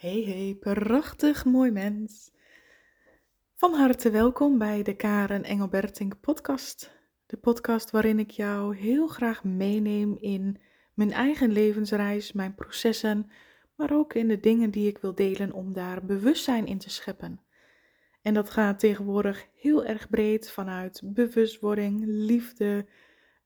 Hey 0.00 0.22
hey, 0.22 0.56
prachtig 0.60 1.44
mooi 1.44 1.70
mens. 1.70 2.32
Van 3.54 3.74
harte 3.74 4.10
welkom 4.10 4.58
bij 4.58 4.82
de 4.82 4.96
Karen 4.96 5.44
Engelbertink 5.44 6.20
podcast. 6.20 6.90
De 7.26 7.36
podcast 7.36 7.90
waarin 7.90 8.18
ik 8.18 8.30
jou 8.30 8.76
heel 8.76 9.06
graag 9.06 9.44
meeneem 9.44 10.16
in 10.20 10.60
mijn 10.94 11.12
eigen 11.12 11.52
levensreis, 11.52 12.32
mijn 12.32 12.54
processen, 12.54 13.30
maar 13.76 13.92
ook 13.92 14.14
in 14.14 14.28
de 14.28 14.40
dingen 14.40 14.70
die 14.70 14.88
ik 14.88 14.98
wil 14.98 15.14
delen 15.14 15.52
om 15.52 15.72
daar 15.72 16.04
bewustzijn 16.04 16.66
in 16.66 16.78
te 16.78 16.90
scheppen. 16.90 17.40
En 18.22 18.34
dat 18.34 18.50
gaat 18.50 18.78
tegenwoordig 18.78 19.46
heel 19.54 19.84
erg 19.84 20.08
breed 20.08 20.50
vanuit 20.50 21.02
bewustwording, 21.04 22.02
liefde, 22.06 22.86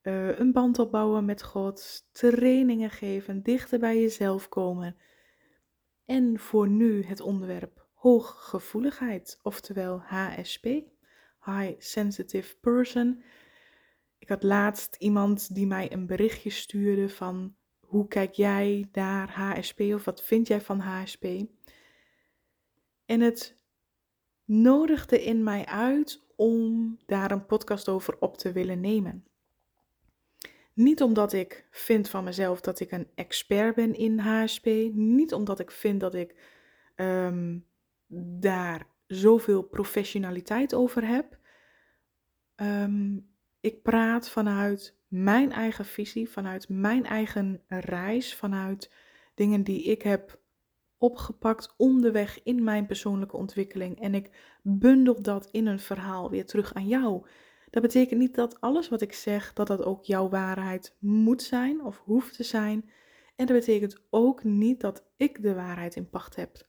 uh, 0.03 0.39
een 0.39 0.53
band 0.53 0.79
opbouwen 0.79 1.25
met 1.25 1.43
God, 1.43 2.07
trainingen 2.13 2.91
geven, 2.91 3.43
dichter 3.43 3.79
bij 3.79 4.01
jezelf 4.01 4.49
komen 4.49 4.97
en 6.05 6.39
voor 6.39 6.69
nu 6.69 7.05
het 7.05 7.21
onderwerp 7.21 7.87
hooggevoeligheid, 7.93 9.39
oftewel 9.43 9.99
HSP, 9.99 10.65
High 11.45 11.75
Sensitive 11.79 12.57
Person. 12.61 13.23
Ik 14.19 14.29
had 14.29 14.43
laatst 14.43 14.97
iemand 14.99 15.55
die 15.55 15.67
mij 15.67 15.93
een 15.93 16.07
berichtje 16.07 16.51
stuurde 16.51 17.09
van 17.09 17.57
hoe 17.81 18.09
kijk 18.09 18.33
jij 18.33 18.89
naar 18.93 19.31
HSP 19.31 19.81
of 19.81 20.05
wat 20.05 20.23
vind 20.23 20.47
jij 20.47 20.61
van 20.61 20.79
HSP? 20.79 21.25
En 23.07 23.21
het 23.21 23.63
nodigde 24.45 25.25
in 25.25 25.43
mij 25.43 25.67
uit 25.67 26.25
om 26.37 26.97
daar 27.07 27.31
een 27.31 27.47
podcast 27.47 27.89
over 27.89 28.19
op 28.19 28.37
te 28.37 28.53
willen 28.53 28.81
nemen. 28.81 29.27
Niet 30.75 31.03
omdat 31.03 31.33
ik 31.33 31.67
vind 31.71 32.09
van 32.09 32.25
mezelf 32.25 32.61
dat 32.61 32.81
ik 32.81 32.91
een 32.91 33.09
expert 33.15 33.75
ben 33.75 33.95
in 33.95 34.19
HSP. 34.19 34.67
Niet 34.93 35.33
omdat 35.33 35.61
ik 35.61 35.71
vind 35.71 36.01
dat 36.01 36.15
ik 36.15 36.35
um, 36.97 37.67
daar 38.39 38.87
zoveel 39.07 39.63
professionaliteit 39.63 40.75
over 40.75 41.07
heb. 41.07 41.39
Ehm, 42.55 43.19
ik 43.61 43.83
praat 43.83 44.29
vanuit 44.29 44.99
mijn 45.09 45.53
eigen 45.53 45.85
visie, 45.85 46.31
vanuit 46.31 46.69
mijn 46.69 47.05
eigen 47.05 47.63
reis, 47.69 48.35
vanuit 48.35 48.91
dingen 49.35 49.63
die 49.63 49.83
ik 49.83 50.03
heb 50.03 50.43
opgepakt 50.99 51.75
onderweg 51.77 52.43
in 52.43 52.65
mijn 52.65 52.87
persoonlijke 52.87 53.37
ontwikkeling. 53.37 54.01
En 54.01 54.15
ik 54.15 54.59
bundel 54.63 55.23
dat 55.23 55.49
in 55.51 55.67
een 55.67 55.81
verhaal 55.81 56.31
weer 56.31 56.47
terug 56.47 56.75
aan 56.75 56.89
jou. 56.89 57.27
Dat 57.75 57.83
betekent 57.83 58.21
niet 58.21 58.35
dat 58.35 58.61
alles 58.61 58.89
wat 58.89 59.01
ik 59.01 59.13
zeg, 59.13 59.53
dat 59.53 59.67
dat 59.67 59.85
ook 59.85 60.05
jouw 60.05 60.29
waarheid 60.29 60.97
moet 60.99 61.43
zijn 61.43 61.85
of 61.85 62.03
hoeft 62.05 62.37
te 62.37 62.43
zijn. 62.43 62.91
En 63.37 63.47
dat 63.47 63.57
betekent 63.57 64.03
ook 64.11 64.45
niet 64.45 64.81
dat 64.81 65.05
ik 65.17 65.43
de 65.43 65.55
waarheid 65.55 65.97
in 65.97 66.09
pacht 66.09 66.37
heb. 66.37 66.67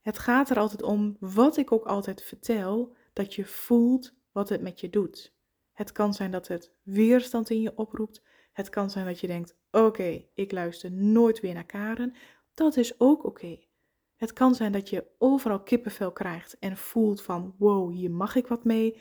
Het 0.00 0.18
gaat 0.18 0.50
er 0.50 0.58
altijd 0.58 0.82
om, 0.82 1.16
wat 1.20 1.56
ik 1.56 1.72
ook 1.72 1.84
altijd 1.84 2.22
vertel, 2.22 2.94
dat 3.12 3.34
je 3.34 3.44
voelt 3.44 4.14
wat 4.32 4.48
het 4.48 4.60
met 4.60 4.80
je 4.80 4.90
doet. 4.90 5.34
Het 5.72 5.92
kan 5.92 6.14
zijn 6.14 6.30
dat 6.30 6.48
het 6.48 6.72
weerstand 6.82 7.50
in 7.50 7.60
je 7.60 7.76
oproept. 7.76 8.22
Het 8.52 8.68
kan 8.68 8.90
zijn 8.90 9.06
dat 9.06 9.20
je 9.20 9.26
denkt: 9.26 9.56
oké, 9.70 10.24
ik 10.34 10.52
luister 10.52 10.92
nooit 10.92 11.40
weer 11.40 11.54
naar 11.54 11.66
Karen. 11.66 12.14
Dat 12.54 12.76
is 12.76 13.00
ook 13.00 13.24
oké. 13.24 13.58
Het 14.16 14.32
kan 14.32 14.54
zijn 14.54 14.72
dat 14.72 14.88
je 14.88 15.06
overal 15.18 15.62
kippenvel 15.62 16.12
krijgt 16.12 16.58
en 16.58 16.76
voelt 16.76 17.22
van: 17.22 17.54
wow, 17.58 17.92
hier 17.92 18.10
mag 18.10 18.34
ik 18.34 18.46
wat 18.46 18.64
mee 18.64 19.00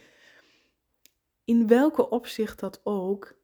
in 1.46 1.68
welke 1.68 2.10
opzicht 2.10 2.60
dat 2.60 2.82
ook, 2.84 3.38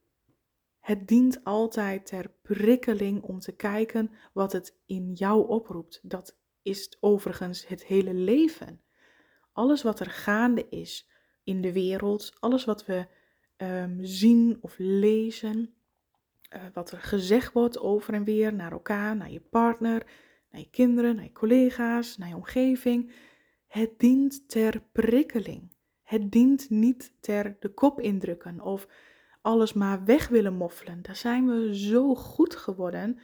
het 0.79 1.07
dient 1.07 1.43
altijd 1.43 2.05
ter 2.05 2.31
prikkeling 2.41 3.23
om 3.23 3.39
te 3.39 3.51
kijken 3.51 4.11
wat 4.33 4.51
het 4.51 4.77
in 4.85 5.13
jou 5.13 5.47
oproept. 5.47 5.99
Dat 6.03 6.37
is 6.61 6.97
overigens 6.99 7.67
het 7.67 7.85
hele 7.85 8.13
leven. 8.13 8.81
Alles 9.51 9.83
wat 9.83 9.99
er 9.99 10.09
gaande 10.09 10.69
is 10.69 11.09
in 11.43 11.61
de 11.61 11.73
wereld, 11.73 12.33
alles 12.39 12.65
wat 12.65 12.85
we 12.85 13.07
um, 13.57 13.97
zien 14.01 14.57
of 14.61 14.75
lezen, 14.77 15.73
uh, 16.55 16.61
wat 16.73 16.91
er 16.91 17.01
gezegd 17.01 17.53
wordt 17.53 17.79
over 17.79 18.13
en 18.13 18.23
weer 18.23 18.53
naar 18.53 18.71
elkaar, 18.71 19.15
naar 19.15 19.31
je 19.31 19.41
partner, 19.41 20.05
naar 20.51 20.61
je 20.61 20.69
kinderen, 20.69 21.15
naar 21.15 21.23
je 21.23 21.31
collega's, 21.31 22.17
naar 22.17 22.29
je 22.29 22.35
omgeving, 22.35 23.11
het 23.67 23.99
dient 23.99 24.49
ter 24.49 24.81
prikkeling. 24.91 25.71
Het 26.11 26.31
dient 26.31 26.69
niet 26.69 27.13
ter 27.19 27.55
de 27.59 27.69
kop 27.69 27.99
indrukken 27.99 28.61
of 28.61 28.87
alles 29.41 29.73
maar 29.73 30.03
weg 30.03 30.27
willen 30.27 30.53
moffelen. 30.53 31.01
Daar 31.01 31.15
zijn 31.15 31.47
we 31.47 31.77
zo 31.77 32.15
goed 32.15 32.55
geworden 32.55 33.19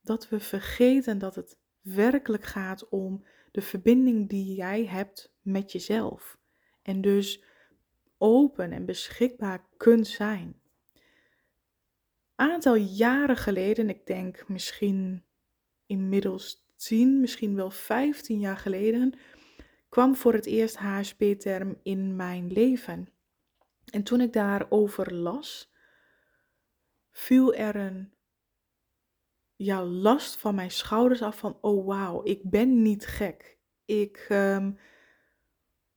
dat 0.00 0.28
we 0.28 0.40
vergeten 0.40 1.18
dat 1.18 1.34
het 1.34 1.58
werkelijk 1.80 2.44
gaat 2.44 2.88
om 2.88 3.24
de 3.50 3.62
verbinding 3.62 4.28
die 4.28 4.54
jij 4.54 4.86
hebt 4.86 5.32
met 5.40 5.72
jezelf. 5.72 6.38
En 6.82 7.00
dus 7.00 7.44
open 8.18 8.72
en 8.72 8.84
beschikbaar 8.84 9.66
kunt 9.76 10.06
zijn. 10.06 10.60
Aantal 12.34 12.74
jaren 12.74 13.36
geleden, 13.36 13.88
ik 13.88 14.06
denk 14.06 14.48
misschien 14.48 15.24
inmiddels 15.86 16.64
10, 16.76 17.20
misschien 17.20 17.54
wel 17.54 17.70
15 17.70 18.40
jaar 18.40 18.56
geleden, 18.56 19.14
kwam 19.92 20.16
voor 20.16 20.32
het 20.32 20.46
eerst 20.46 20.76
HSP-term 20.76 21.78
in 21.82 22.16
mijn 22.16 22.52
leven. 22.52 23.08
En 23.84 24.02
toen 24.02 24.20
ik 24.20 24.32
daarover 24.32 25.14
las, 25.14 25.72
viel 27.10 27.54
er 27.54 27.76
een 27.76 28.12
ja, 29.56 29.84
last 29.84 30.36
van 30.36 30.54
mijn 30.54 30.70
schouders 30.70 31.22
af 31.22 31.38
van, 31.38 31.58
oh 31.60 31.86
wauw, 31.86 32.20
ik 32.24 32.50
ben 32.50 32.82
niet 32.82 33.06
gek. 33.06 33.58
Ik, 33.84 34.26
um, 34.30 34.78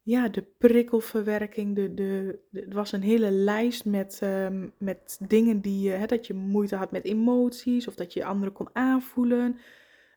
ja, 0.02 0.30
de 0.30 0.42
prikkelverwerking, 0.42 1.76
de, 1.76 1.94
de, 1.94 2.40
het 2.52 2.74
was 2.74 2.92
een 2.92 3.04
hele 3.04 3.32
lijst 3.32 3.86
met, 3.86 4.20
um, 4.24 4.74
met 4.78 5.20
dingen 5.28 5.62
die, 5.62 5.90
uh, 5.90 5.98
hè, 5.98 6.06
dat 6.06 6.28
je 6.28 6.34
moeite 6.34 6.76
had 6.76 6.92
met 6.92 7.06
emoties 7.06 7.88
of 7.88 7.96
dat 7.96 8.14
je 8.14 8.26
anderen 8.26 8.54
kon 8.54 8.70
aanvoelen. 8.74 9.60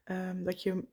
Ehm, 0.09 0.43
dat 0.43 0.63
je 0.63 0.85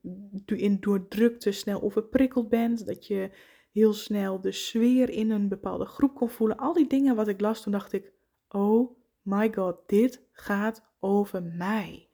in, 0.45 0.79
door 0.79 1.07
drukte 1.07 1.51
snel 1.51 1.81
overprikkeld 1.81 2.49
bent. 2.49 2.85
Dat 2.87 3.07
je 3.07 3.29
heel 3.71 3.93
snel 3.93 4.41
de 4.41 4.51
sfeer 4.51 5.09
in 5.09 5.29
een 5.29 5.47
bepaalde 5.47 5.85
groep 5.85 6.15
kon 6.15 6.29
voelen. 6.29 6.57
Al 6.57 6.73
die 6.73 6.87
dingen 6.87 7.15
wat 7.15 7.27
ik 7.27 7.41
las, 7.41 7.61
toen 7.61 7.71
dacht 7.71 7.93
ik: 7.93 8.11
Oh 8.49 8.97
my 9.21 9.53
god, 9.53 9.77
dit 9.85 10.27
gaat 10.31 10.85
over 10.99 11.43
mij. 11.43 12.09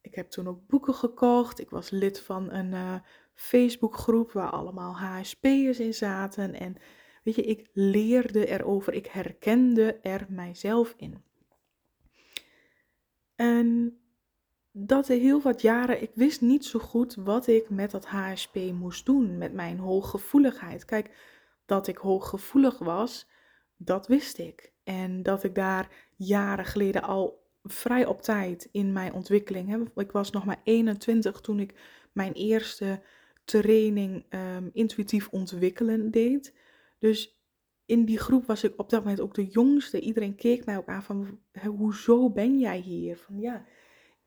Ik 0.00 0.14
heb 0.14 0.30
toen 0.30 0.48
ook 0.48 0.66
boeken 0.66 0.94
gekocht. 0.94 1.60
Ik 1.60 1.70
was 1.70 1.90
lid 1.90 2.20
van 2.20 2.52
een 2.52 2.72
uh, 2.72 2.94
Facebookgroep 3.34 4.32
waar 4.32 4.50
allemaal 4.50 4.98
HSP'ers 4.98 5.80
in 5.80 5.94
zaten. 5.94 6.54
En 6.54 6.76
weet 7.24 7.34
je, 7.34 7.42
ik 7.42 7.70
leerde 7.72 8.46
erover. 8.46 8.92
Ik 8.92 9.06
herkende 9.06 9.98
er 10.02 10.26
mijzelf 10.28 10.94
in. 10.96 11.22
En 13.34 13.96
dat 14.72 15.08
er 15.08 15.18
heel 15.18 15.40
wat 15.40 15.60
jaren, 15.60 16.02
ik 16.02 16.10
wist 16.14 16.40
niet 16.40 16.64
zo 16.64 16.78
goed 16.78 17.14
wat 17.14 17.46
ik 17.46 17.70
met 17.70 17.90
dat 17.90 18.06
HSP 18.06 18.56
moest 18.56 19.06
doen, 19.06 19.38
met 19.38 19.52
mijn 19.52 19.78
hooggevoeligheid. 19.78 20.84
Kijk, 20.84 21.10
dat 21.66 21.86
ik 21.86 21.96
hooggevoelig 21.96 22.78
was, 22.78 23.28
dat 23.76 24.06
wist 24.06 24.38
ik. 24.38 24.72
En 24.84 25.22
dat 25.22 25.44
ik 25.44 25.54
daar 25.54 25.88
jaren 26.16 26.64
geleden 26.64 27.02
al 27.02 27.42
vrij 27.62 28.06
op 28.06 28.22
tijd 28.22 28.68
in 28.72 28.92
mijn 28.92 29.12
ontwikkeling, 29.12 29.68
hè, 29.68 30.00
ik 30.00 30.12
was 30.12 30.30
nog 30.30 30.44
maar 30.44 30.60
21 30.64 31.40
toen 31.40 31.60
ik 31.60 31.74
mijn 32.12 32.32
eerste 32.32 33.02
training 33.44 34.26
um, 34.30 34.70
intuïtief 34.72 35.28
ontwikkelen 35.28 36.10
deed. 36.10 36.54
Dus 36.98 37.40
in 37.86 38.04
die 38.04 38.18
groep 38.18 38.46
was 38.46 38.64
ik 38.64 38.72
op 38.76 38.90
dat 38.90 39.02
moment 39.02 39.20
ook 39.20 39.34
de 39.34 39.46
jongste. 39.46 40.00
Iedereen 40.00 40.34
keek 40.34 40.64
mij 40.64 40.76
ook 40.76 40.86
aan 40.86 41.02
van, 41.02 41.38
hoezo 41.76 42.30
ben 42.30 42.58
jij 42.58 42.78
hier? 42.78 43.16
Van 43.16 43.40
ja, 43.40 43.64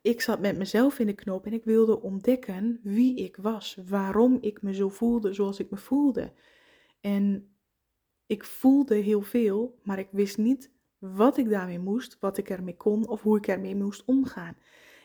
ik 0.05 0.21
zat 0.21 0.39
met 0.39 0.57
mezelf 0.57 0.99
in 0.99 1.05
de 1.05 1.13
knoop 1.13 1.45
en 1.45 1.53
ik 1.53 1.63
wilde 1.63 2.01
ontdekken 2.01 2.79
wie 2.83 3.15
ik 3.15 3.37
was, 3.37 3.77
waarom 3.87 4.37
ik 4.41 4.61
me 4.61 4.73
zo 4.73 4.89
voelde 4.89 5.33
zoals 5.33 5.59
ik 5.59 5.69
me 5.69 5.77
voelde. 5.77 6.31
En 7.01 7.55
ik 8.25 8.43
voelde 8.43 8.95
heel 8.95 9.21
veel, 9.21 9.79
maar 9.83 9.99
ik 9.99 10.07
wist 10.11 10.37
niet 10.37 10.71
wat 10.99 11.37
ik 11.37 11.49
daarmee 11.49 11.79
moest, 11.79 12.17
wat 12.19 12.37
ik 12.37 12.49
ermee 12.49 12.77
kon 12.77 13.07
of 13.07 13.21
hoe 13.21 13.37
ik 13.37 13.47
ermee 13.47 13.75
moest 13.75 14.05
omgaan. 14.05 14.57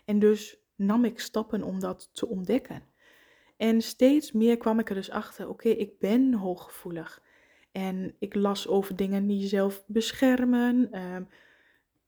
En 0.05 0.19
dus 0.19 0.59
nam 0.77 1.05
ik 1.05 1.21
stappen 1.21 1.63
om 1.63 1.81
dat 1.81 2.11
te 2.13 2.29
ontdekken. 2.29 2.83
En 3.57 3.81
steeds 3.83 4.33
meer 4.33 4.57
kwam 4.57 4.79
ik 4.79 4.89
er 4.89 4.95
dus 4.95 5.11
achter, 5.11 5.49
oké, 5.49 5.69
ik 5.69 5.99
ben 5.99 6.35
hooggevoelig. 6.35 7.23
En 7.73 8.15
ik 8.19 8.35
las 8.35 8.69
over 8.69 8.97
dingen 8.97 9.27
die 9.27 9.39
jezelf 9.39 9.85
beschermen, 9.87 11.03
um, 11.03 11.29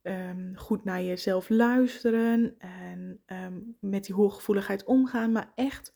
um, 0.03 0.57
goed 0.57 0.85
naar 0.85 1.03
jezelf 1.03 1.49
luisteren 1.49 2.55
en 2.59 3.23
um, 3.27 3.77
met 3.81 4.05
die 4.05 4.15
hooggevoeligheid 4.15 4.85
omgaan. 4.85 5.33
Maar 5.33 5.53
echt 5.55 5.95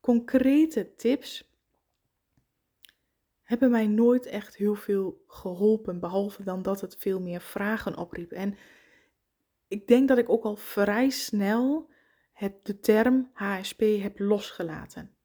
concrete 0.00 0.94
tips 0.96 1.50
hebben 3.42 3.70
mij 3.70 3.86
nooit 3.86 4.26
echt 4.26 4.56
heel 4.56 4.74
veel 4.74 5.24
geholpen. 5.26 6.00
Behalve 6.00 6.42
dan 6.42 6.62
dat 6.62 6.80
het 6.80 6.96
veel 6.98 7.20
meer 7.20 7.40
vragen 7.40 7.96
opriep. 7.96 8.32
En 8.32 8.56
ik 9.68 9.86
denk 9.86 10.08
dat 10.08 10.18
ik 10.18 10.28
ook 10.28 10.44
al 10.44 10.56
vrij 10.56 11.10
snel 11.10 11.90
het, 12.32 12.54
de 12.62 12.80
term 12.80 13.30
HSP 13.32 13.80
heb 13.80 14.18
losgelaten. 14.18 15.16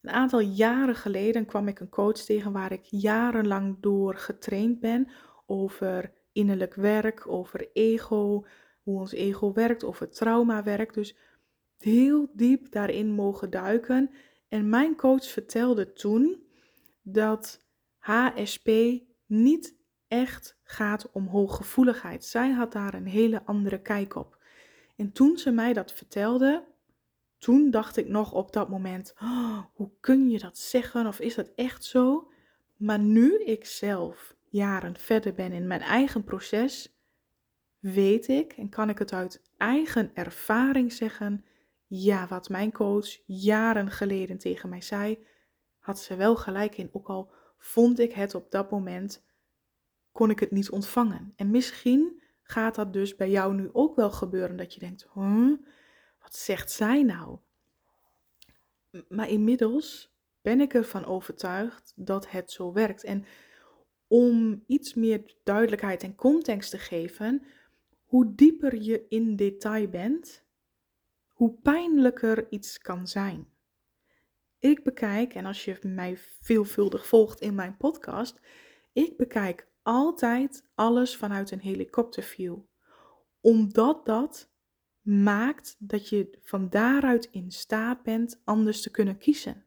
Een 0.00 0.10
aantal 0.10 0.40
jaren 0.40 0.94
geleden 0.94 1.46
kwam 1.46 1.68
ik 1.68 1.80
een 1.80 1.88
coach 1.88 2.16
tegen 2.16 2.52
waar 2.52 2.72
ik 2.72 2.84
jarenlang 2.84 3.76
door 3.80 4.16
getraind 4.16 4.80
ben 4.80 5.08
over 5.46 6.12
innerlijk 6.32 6.74
werk, 6.74 7.28
over 7.28 7.68
ego, 7.72 8.44
hoe 8.82 9.00
ons 9.00 9.12
ego 9.12 9.52
werkt, 9.52 9.84
over 9.84 10.10
trauma 10.10 10.62
werkt. 10.62 10.94
Dus 10.94 11.16
heel 11.78 12.30
diep 12.32 12.72
daarin 12.72 13.10
mogen 13.10 13.50
duiken. 13.50 14.10
En 14.48 14.68
mijn 14.68 14.96
coach 14.96 15.24
vertelde 15.24 15.92
toen 15.92 16.42
dat 17.02 17.64
HSP 17.98 18.70
niet 19.26 19.78
echt 20.08 20.58
gaat 20.62 21.10
om 21.12 21.26
hooggevoeligheid. 21.26 22.24
Zij 22.24 22.50
had 22.50 22.72
daar 22.72 22.94
een 22.94 23.06
hele 23.06 23.44
andere 23.44 23.80
kijk 23.80 24.14
op. 24.14 24.38
En 24.96 25.12
toen 25.12 25.38
ze 25.38 25.50
mij 25.50 25.72
dat 25.72 25.92
vertelde, 25.92 26.64
toen 27.38 27.70
dacht 27.70 27.96
ik 27.96 28.08
nog 28.08 28.32
op 28.32 28.52
dat 28.52 28.68
moment: 28.68 29.14
oh, 29.22 29.58
hoe 29.74 29.90
kun 30.00 30.30
je 30.30 30.38
dat 30.38 30.58
zeggen? 30.58 31.06
Of 31.06 31.20
is 31.20 31.34
dat 31.34 31.50
echt 31.54 31.84
zo? 31.84 32.30
Maar 32.76 32.98
nu 32.98 33.38
ik 33.44 33.64
zelf 33.64 34.36
jaren 34.50 34.96
verder 34.96 35.34
ben 35.34 35.52
in 35.52 35.66
mijn 35.66 35.80
eigen 35.80 36.24
proces, 36.24 36.98
weet 37.78 38.28
ik 38.28 38.52
en 38.52 38.68
kan 38.68 38.88
ik 38.88 38.98
het 38.98 39.12
uit 39.12 39.42
eigen 39.56 40.10
ervaring 40.14 40.92
zeggen: 40.92 41.44
ja, 41.86 42.26
wat 42.26 42.48
mijn 42.48 42.72
coach 42.72 43.18
jaren 43.26 43.90
geleden 43.90 44.38
tegen 44.38 44.68
mij 44.68 44.80
zei, 44.80 45.26
had 45.78 46.00
ze 46.00 46.16
wel 46.16 46.36
gelijk 46.36 46.76
in. 46.76 46.88
Ook 46.92 47.08
al 47.08 47.30
vond 47.58 47.98
ik 47.98 48.12
het 48.12 48.34
op 48.34 48.50
dat 48.50 48.70
moment, 48.70 49.24
kon 50.12 50.30
ik 50.30 50.40
het 50.40 50.50
niet 50.50 50.70
ontvangen. 50.70 51.32
En 51.36 51.50
misschien 51.50 52.22
gaat 52.42 52.74
dat 52.74 52.92
dus 52.92 53.16
bij 53.16 53.30
jou 53.30 53.54
nu 53.54 53.70
ook 53.72 53.96
wel 53.96 54.10
gebeuren 54.10 54.56
dat 54.56 54.74
je 54.74 54.80
denkt: 54.80 55.06
huh, 55.14 55.58
wat 56.20 56.36
zegt 56.36 56.70
zij 56.70 57.02
nou? 57.02 57.38
Maar 59.08 59.28
inmiddels 59.28 60.14
ben 60.40 60.60
ik 60.60 60.74
ervan 60.74 61.04
overtuigd 61.04 61.92
dat 61.96 62.30
het 62.30 62.50
zo 62.50 62.72
werkt. 62.72 63.04
En 63.04 63.24
om 64.10 64.64
iets 64.66 64.94
meer 64.94 65.34
duidelijkheid 65.44 66.02
en 66.02 66.14
context 66.14 66.70
te 66.70 66.78
geven, 66.78 67.42
hoe 68.04 68.34
dieper 68.34 68.82
je 68.82 69.06
in 69.08 69.36
detail 69.36 69.88
bent, 69.88 70.44
hoe 71.28 71.52
pijnlijker 71.62 72.46
iets 72.50 72.78
kan 72.78 73.06
zijn. 73.06 73.48
Ik 74.58 74.84
bekijk, 74.84 75.34
en 75.34 75.46
als 75.46 75.64
je 75.64 75.78
mij 75.82 76.18
veelvuldig 76.40 77.06
volgt 77.06 77.40
in 77.40 77.54
mijn 77.54 77.76
podcast, 77.76 78.40
ik 78.92 79.16
bekijk 79.16 79.68
altijd 79.82 80.68
alles 80.74 81.16
vanuit 81.16 81.50
een 81.50 81.60
helikopterview. 81.60 82.58
Omdat 83.40 84.06
dat 84.06 84.50
maakt 85.00 85.76
dat 85.78 86.08
je 86.08 86.38
van 86.42 86.70
daaruit 86.70 87.28
in 87.30 87.50
staat 87.50 88.02
bent 88.02 88.40
anders 88.44 88.82
te 88.82 88.90
kunnen 88.90 89.18
kiezen. 89.18 89.66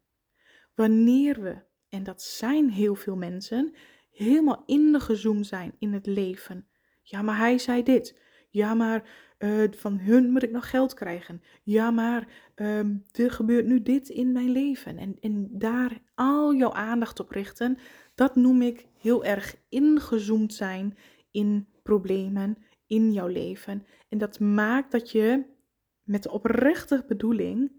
Wanneer 0.75 1.41
we, 1.41 1.61
en 1.89 2.03
dat 2.03 2.21
zijn 2.21 2.69
heel 2.69 2.95
veel 2.95 3.15
mensen, 3.15 3.75
helemaal 4.13 4.63
ingezoomd 4.65 5.47
zijn 5.47 5.75
in 5.79 5.93
het 5.93 6.05
leven. 6.05 6.67
Ja, 7.01 7.21
maar 7.21 7.37
hij 7.37 7.57
zei 7.57 7.83
dit. 7.83 8.21
Ja, 8.49 8.73
maar 8.73 9.09
uh, 9.39 9.71
van 9.71 9.99
hun 9.99 10.31
moet 10.31 10.43
ik 10.43 10.51
nog 10.51 10.69
geld 10.69 10.93
krijgen. 10.93 11.41
Ja, 11.63 11.91
maar 11.91 12.27
uh, 12.55 12.79
er 13.11 13.31
gebeurt 13.31 13.65
nu 13.65 13.81
dit 13.81 14.09
in 14.09 14.31
mijn 14.31 14.49
leven. 14.51 14.97
En, 14.97 15.17
en 15.19 15.47
daar 15.51 16.01
al 16.15 16.53
jouw 16.55 16.73
aandacht 16.73 17.19
op 17.19 17.29
richten, 17.29 17.77
dat 18.15 18.35
noem 18.35 18.61
ik 18.61 18.87
heel 18.99 19.25
erg 19.25 19.55
ingezoomd 19.69 20.53
zijn 20.53 20.97
in 21.31 21.67
problemen 21.83 22.57
in 22.87 23.11
jouw 23.11 23.27
leven. 23.27 23.85
En 24.09 24.17
dat 24.17 24.39
maakt 24.39 24.91
dat 24.91 25.11
je 25.11 25.45
met 26.03 26.23
de 26.23 26.31
oprechte 26.31 27.03
bedoeling 27.07 27.71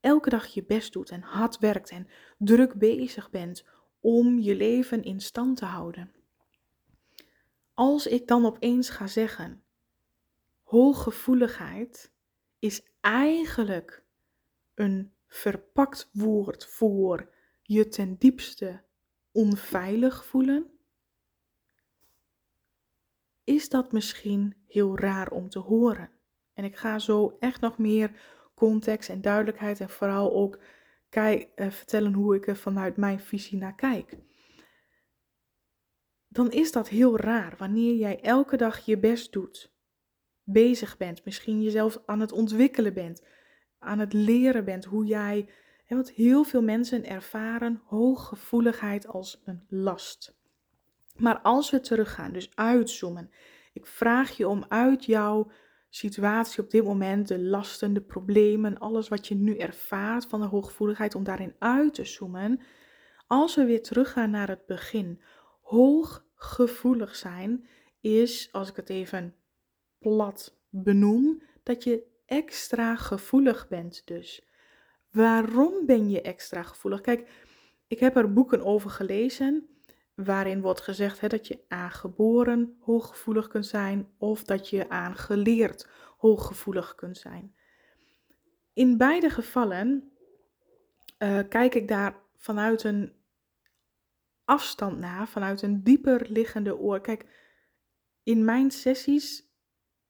elke 0.00 0.30
dag 0.30 0.46
je 0.46 0.64
best 0.64 0.92
doet 0.92 1.10
en 1.10 1.20
hard 1.20 1.58
werkt 1.58 1.90
en 1.90 2.08
druk 2.38 2.74
bezig 2.74 3.30
bent 3.30 3.64
om 4.06 4.38
je 4.38 4.54
leven 4.54 5.02
in 5.02 5.20
stand 5.20 5.56
te 5.56 5.64
houden. 5.64 6.12
Als 7.74 8.06
ik 8.06 8.26
dan 8.26 8.46
opeens 8.46 8.88
ga 8.88 9.06
zeggen, 9.06 9.62
hooggevoeligheid 10.62 12.12
is 12.58 12.82
eigenlijk 13.00 14.04
een 14.74 15.12
verpakt 15.26 16.10
woord 16.12 16.66
voor 16.66 17.34
je 17.62 17.88
ten 17.88 18.16
diepste 18.18 18.82
onveilig 19.32 20.24
voelen, 20.24 20.70
is 23.44 23.68
dat 23.68 23.92
misschien 23.92 24.56
heel 24.66 24.98
raar 24.98 25.30
om 25.30 25.48
te 25.48 25.58
horen. 25.58 26.10
En 26.52 26.64
ik 26.64 26.76
ga 26.76 26.98
zo 26.98 27.36
echt 27.40 27.60
nog 27.60 27.78
meer 27.78 28.20
context 28.54 29.08
en 29.08 29.20
duidelijkheid 29.20 29.80
en 29.80 29.90
vooral 29.90 30.32
ook 30.32 30.58
eh, 31.16 31.70
vertellen 31.70 32.12
hoe 32.12 32.34
ik 32.34 32.46
er 32.46 32.56
vanuit 32.56 32.96
mijn 32.96 33.20
visie 33.20 33.58
naar 33.58 33.74
kijk. 33.74 34.18
Dan 36.28 36.50
is 36.50 36.72
dat 36.72 36.88
heel 36.88 37.18
raar 37.18 37.54
wanneer 37.58 37.94
jij 37.94 38.20
elke 38.20 38.56
dag 38.56 38.78
je 38.78 38.98
best 38.98 39.32
doet, 39.32 39.72
bezig 40.42 40.96
bent, 40.96 41.24
misschien 41.24 41.62
jezelf 41.62 42.02
aan 42.06 42.20
het 42.20 42.32
ontwikkelen 42.32 42.94
bent, 42.94 43.22
aan 43.78 43.98
het 43.98 44.12
leren 44.12 44.64
bent 44.64 44.84
hoe 44.84 45.04
jij 45.04 45.48
en 45.86 45.96
want 45.96 46.10
heel 46.10 46.44
veel 46.44 46.62
mensen 46.62 47.04
ervaren 47.04 47.82
hooggevoeligheid 47.84 49.06
als 49.06 49.42
een 49.44 49.64
last. 49.68 50.36
Maar 51.16 51.40
als 51.40 51.70
we 51.70 51.80
teruggaan, 51.80 52.32
dus 52.32 52.50
uitzoomen. 52.54 53.30
Ik 53.72 53.86
vraag 53.86 54.36
je 54.36 54.48
om 54.48 54.64
uit 54.68 55.04
jouw 55.04 55.50
situatie 55.96 56.62
op 56.62 56.70
dit 56.70 56.84
moment, 56.84 57.28
de 57.28 57.40
lasten, 57.40 57.92
de 57.92 58.00
problemen, 58.00 58.78
alles 58.78 59.08
wat 59.08 59.26
je 59.26 59.34
nu 59.34 59.56
ervaart 59.56 60.26
van 60.26 60.40
de 60.40 60.46
hooggevoeligheid, 60.46 61.14
om 61.14 61.24
daarin 61.24 61.54
uit 61.58 61.94
te 61.94 62.04
zoomen. 62.04 62.60
Als 63.26 63.54
we 63.54 63.64
weer 63.64 63.82
teruggaan 63.82 64.30
naar 64.30 64.48
het 64.48 64.66
begin. 64.66 65.20
Hooggevoelig 65.60 67.16
zijn 67.16 67.66
is, 68.00 68.48
als 68.52 68.68
ik 68.68 68.76
het 68.76 68.88
even 68.88 69.34
plat 69.98 70.58
benoem, 70.68 71.42
dat 71.62 71.84
je 71.84 72.06
extra 72.26 72.96
gevoelig 72.96 73.68
bent 73.68 74.02
dus. 74.06 74.46
Waarom 75.10 75.86
ben 75.86 76.10
je 76.10 76.20
extra 76.20 76.62
gevoelig? 76.62 77.00
Kijk, 77.00 77.28
ik 77.86 77.98
heb 77.98 78.16
er 78.16 78.32
boeken 78.32 78.64
over 78.64 78.90
gelezen 78.90 79.75
waarin 80.16 80.60
wordt 80.60 80.80
gezegd 80.80 81.20
hè, 81.20 81.28
dat 81.28 81.46
je 81.46 81.64
aangeboren 81.68 82.76
hooggevoelig 82.80 83.48
kunt 83.48 83.66
zijn 83.66 84.08
of 84.18 84.44
dat 84.44 84.68
je 84.68 84.88
aangeleerd 84.88 85.88
hooggevoelig 86.16 86.94
kunt 86.94 87.18
zijn. 87.18 87.54
In 88.72 88.96
beide 88.96 89.30
gevallen 89.30 90.12
uh, 91.18 91.40
kijk 91.48 91.74
ik 91.74 91.88
daar 91.88 92.22
vanuit 92.36 92.84
een 92.84 93.12
afstand 94.44 94.98
naar, 94.98 95.28
vanuit 95.28 95.62
een 95.62 95.82
dieper 95.82 96.26
liggende 96.30 96.78
oor. 96.78 97.00
Kijk, 97.00 97.26
in 98.22 98.44
mijn 98.44 98.70
sessies 98.70 99.44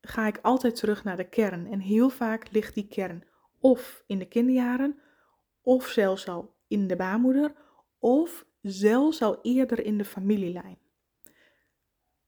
ga 0.00 0.26
ik 0.26 0.38
altijd 0.42 0.76
terug 0.76 1.04
naar 1.04 1.16
de 1.16 1.28
kern 1.28 1.66
en 1.66 1.80
heel 1.80 2.08
vaak 2.08 2.50
ligt 2.50 2.74
die 2.74 2.86
kern 2.86 3.24
of 3.58 4.04
in 4.06 4.18
de 4.18 4.28
kinderjaren, 4.28 4.98
of 5.62 5.86
zelfs 5.86 6.28
al 6.28 6.54
in 6.66 6.86
de 6.86 6.96
baarmoeder, 6.96 7.54
of 7.98 8.46
zelfs 8.70 9.22
al 9.22 9.38
eerder 9.42 9.84
in 9.84 9.98
de 9.98 10.04
familielijn. 10.04 10.78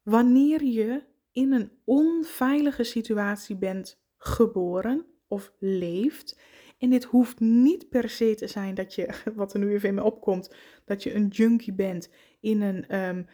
Wanneer 0.03 0.65
je 0.65 1.03
in 1.33 1.53
een 1.53 1.73
onveilige 1.85 2.85
situatie 2.85 3.57
bent 3.57 4.01
geboren 4.17 5.07
of 5.27 5.53
leeft, 5.59 6.41
en 6.79 6.91
dit 6.91 7.05
hoeft 7.05 7.41
niet 7.41 7.89
per 7.89 8.09
se 8.11 8.35
te 8.35 8.47
zijn 8.47 8.75
dat 8.75 8.95
je, 8.95 9.15
wat 9.35 9.53
er 9.53 9.61
nu 9.61 9.73
even 9.73 9.89
in 9.89 9.95
me 9.95 10.03
opkomt, 10.03 10.55
dat 10.85 11.03
je 11.03 11.15
een 11.15 11.29
junkie 11.29 11.73
bent 11.73 12.11
in 12.41 12.61
een 12.63 12.99
um, 12.99 13.27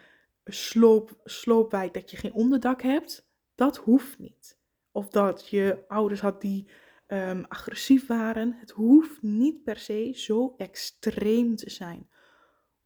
sloop, 0.45 1.21
sloopwijk 1.25 1.95
dat 1.95 2.11
je 2.11 2.17
geen 2.17 2.33
onderdak 2.33 2.83
hebt. 2.83 3.29
Dat 3.55 3.77
hoeft 3.77 4.19
niet. 4.19 4.59
Of 4.93 5.09
dat 5.09 5.49
je 5.49 5.85
ouders 5.89 6.21
had 6.21 6.41
die 6.41 6.69
um, 7.07 7.45
agressief 7.49 8.07
waren. 8.07 8.53
Het 8.53 8.71
hoeft 8.71 9.23
niet 9.23 9.63
per 9.63 9.77
se 9.77 10.13
zo 10.15 10.55
extreem 10.57 11.57
te 11.57 11.71
zijn. 11.71 12.09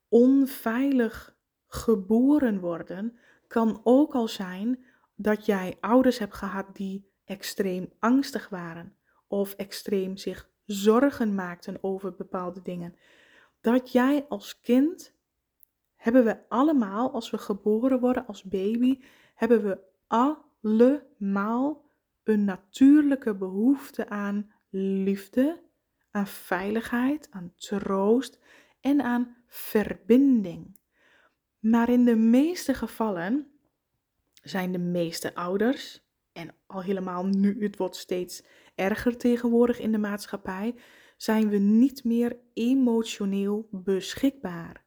Onveilig 0.08 1.36
geboren 1.66 2.60
worden 2.60 3.18
kan 3.46 3.80
ook 3.84 4.14
al 4.14 4.28
zijn 4.28 4.84
dat 5.14 5.46
jij 5.46 5.76
ouders 5.80 6.18
hebt 6.18 6.34
gehad 6.34 6.76
die 6.76 7.10
extreem 7.24 7.92
angstig 7.98 8.48
waren 8.48 8.96
of 9.26 9.52
extreem 9.52 10.16
zich 10.16 10.50
zorgen 10.64 11.34
maakten 11.34 11.78
over 11.80 12.14
bepaalde 12.14 12.62
dingen. 12.62 12.96
Dat 13.60 13.92
jij 13.92 14.26
als 14.28 14.60
kind 14.60 15.14
hebben 15.96 16.24
we 16.24 16.48
allemaal, 16.48 17.12
als 17.12 17.30
we 17.30 17.38
geboren 17.38 18.00
worden 18.00 18.26
als 18.26 18.42
baby, 18.42 19.00
hebben 19.34 19.62
we 19.62 19.78
allemaal 20.06 21.90
een 22.22 22.44
natuurlijke 22.44 23.34
behoefte 23.34 24.08
aan 24.08 24.52
liefde, 24.70 25.62
aan 26.10 26.26
veiligheid, 26.26 27.28
aan 27.30 27.52
troost 27.56 28.38
en 28.80 29.02
aan 29.02 29.36
verbinding. 29.46 30.80
Maar 31.58 31.88
in 31.88 32.04
de 32.04 32.16
meeste 32.16 32.74
gevallen 32.74 33.46
zijn 34.42 34.72
de 34.72 34.78
meeste 34.78 35.34
ouders 35.34 36.06
en 36.32 36.54
al 36.66 36.82
helemaal 36.82 37.26
nu, 37.26 37.62
het 37.62 37.76
wordt 37.76 37.96
steeds 37.96 38.44
erger 38.74 39.16
tegenwoordig 39.16 39.78
in 39.78 39.92
de 39.92 39.98
maatschappij, 39.98 40.74
zijn 41.16 41.48
we 41.48 41.58
niet 41.58 42.04
meer 42.04 42.36
emotioneel 42.54 43.68
beschikbaar. 43.70 44.84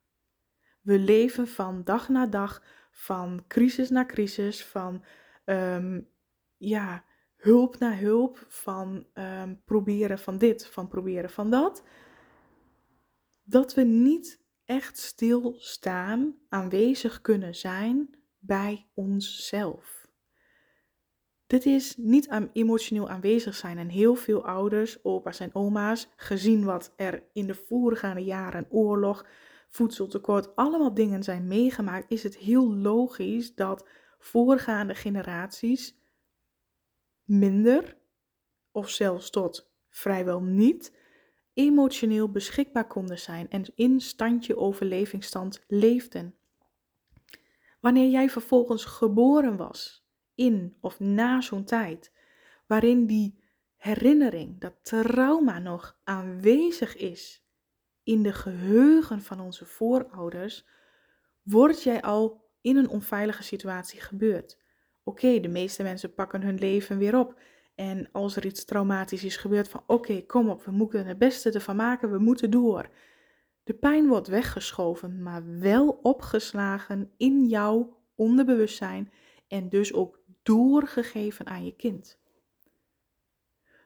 We 0.81 0.99
leven 0.99 1.47
van 1.47 1.83
dag 1.83 2.09
naar 2.09 2.29
dag, 2.29 2.63
van 2.91 3.43
crisis 3.47 3.89
naar 3.89 4.05
crisis, 4.05 4.65
van 4.65 5.03
um, 5.45 6.07
ja, 6.57 7.05
hulp 7.35 7.79
naar 7.79 7.99
hulp, 7.99 8.45
van 8.47 9.05
um, 9.13 9.61
proberen 9.65 10.19
van 10.19 10.37
dit, 10.37 10.67
van 10.67 10.87
proberen 10.87 11.29
van 11.29 11.49
dat. 11.49 11.83
Dat 13.51 13.73
we 13.73 13.81
niet 13.81 14.39
echt 14.65 14.97
stilstaan, 14.97 16.35
aanwezig 16.49 17.21
kunnen 17.21 17.55
zijn 17.55 18.09
bij 18.39 18.87
onszelf. 18.93 20.07
Dit 21.47 21.65
is 21.65 21.95
niet 21.97 22.29
aan 22.29 22.49
emotioneel 22.53 23.09
aanwezig 23.09 23.55
zijn. 23.55 23.77
En 23.77 23.89
heel 23.89 24.15
veel 24.15 24.45
ouders, 24.45 25.03
opa's 25.03 25.39
en 25.39 25.55
oma's, 25.55 26.09
gezien 26.15 26.65
wat 26.65 26.93
er 26.95 27.23
in 27.33 27.47
de 27.47 27.55
voorgaande 27.55 28.23
jaren 28.23 28.67
oorlog, 28.69 29.25
voedseltekort, 29.69 30.55
allemaal 30.55 30.93
dingen 30.93 31.23
zijn 31.23 31.47
meegemaakt, 31.47 32.11
is 32.11 32.23
het 32.23 32.37
heel 32.37 32.75
logisch 32.75 33.55
dat 33.55 33.87
voorgaande 34.19 34.95
generaties 34.95 35.97
minder, 37.23 37.97
of 38.71 38.89
zelfs 38.89 39.29
tot 39.29 39.71
vrijwel 39.89 40.41
niet, 40.41 40.99
emotioneel 41.53 42.31
beschikbaar 42.31 42.87
konden 42.87 43.19
zijn 43.19 43.49
en 43.49 43.65
in 43.75 43.99
standje 43.99 44.57
overlevingsstand 44.57 45.63
leefden. 45.67 46.35
Wanneer 47.79 48.09
jij 48.09 48.29
vervolgens 48.29 48.85
geboren 48.85 49.57
was, 49.57 50.05
in 50.35 50.77
of 50.81 50.99
na 50.99 51.41
zo'n 51.41 51.63
tijd, 51.63 52.11
waarin 52.67 53.05
die 53.05 53.39
herinnering, 53.75 54.59
dat 54.59 54.73
trauma 54.81 55.59
nog 55.59 55.99
aanwezig 56.03 56.95
is 56.95 57.45
in 58.03 58.23
de 58.23 58.33
geheugen 58.33 59.21
van 59.21 59.39
onze 59.39 59.65
voorouders, 59.65 60.65
word 61.41 61.83
jij 61.83 62.01
al 62.01 62.49
in 62.61 62.77
een 62.77 62.89
onveilige 62.89 63.43
situatie 63.43 64.01
gebeurd. 64.01 64.59
Oké, 65.03 65.39
de 65.39 65.47
meeste 65.47 65.83
mensen 65.83 66.13
pakken 66.13 66.41
hun 66.41 66.57
leven 66.57 66.97
weer 66.97 67.17
op. 67.17 67.39
En 67.81 68.09
als 68.11 68.35
er 68.35 68.45
iets 68.45 68.65
traumatisch 68.65 69.23
is 69.23 69.37
gebeurd, 69.37 69.67
van 69.67 69.83
oké, 69.87 70.21
kom 70.21 70.49
op, 70.49 70.63
we 70.63 70.71
moeten 70.71 71.05
het 71.05 71.17
beste 71.17 71.51
ervan 71.51 71.75
maken, 71.75 72.11
we 72.11 72.19
moeten 72.19 72.49
door. 72.49 72.89
De 73.63 73.73
pijn 73.73 74.07
wordt 74.07 74.27
weggeschoven, 74.27 75.23
maar 75.23 75.59
wel 75.59 75.99
opgeslagen 76.01 77.11
in 77.17 77.45
jouw 77.45 77.97
onderbewustzijn 78.15 79.11
en 79.47 79.69
dus 79.69 79.93
ook 79.93 80.19
doorgegeven 80.43 81.45
aan 81.45 81.65
je 81.65 81.75
kind. 81.75 82.19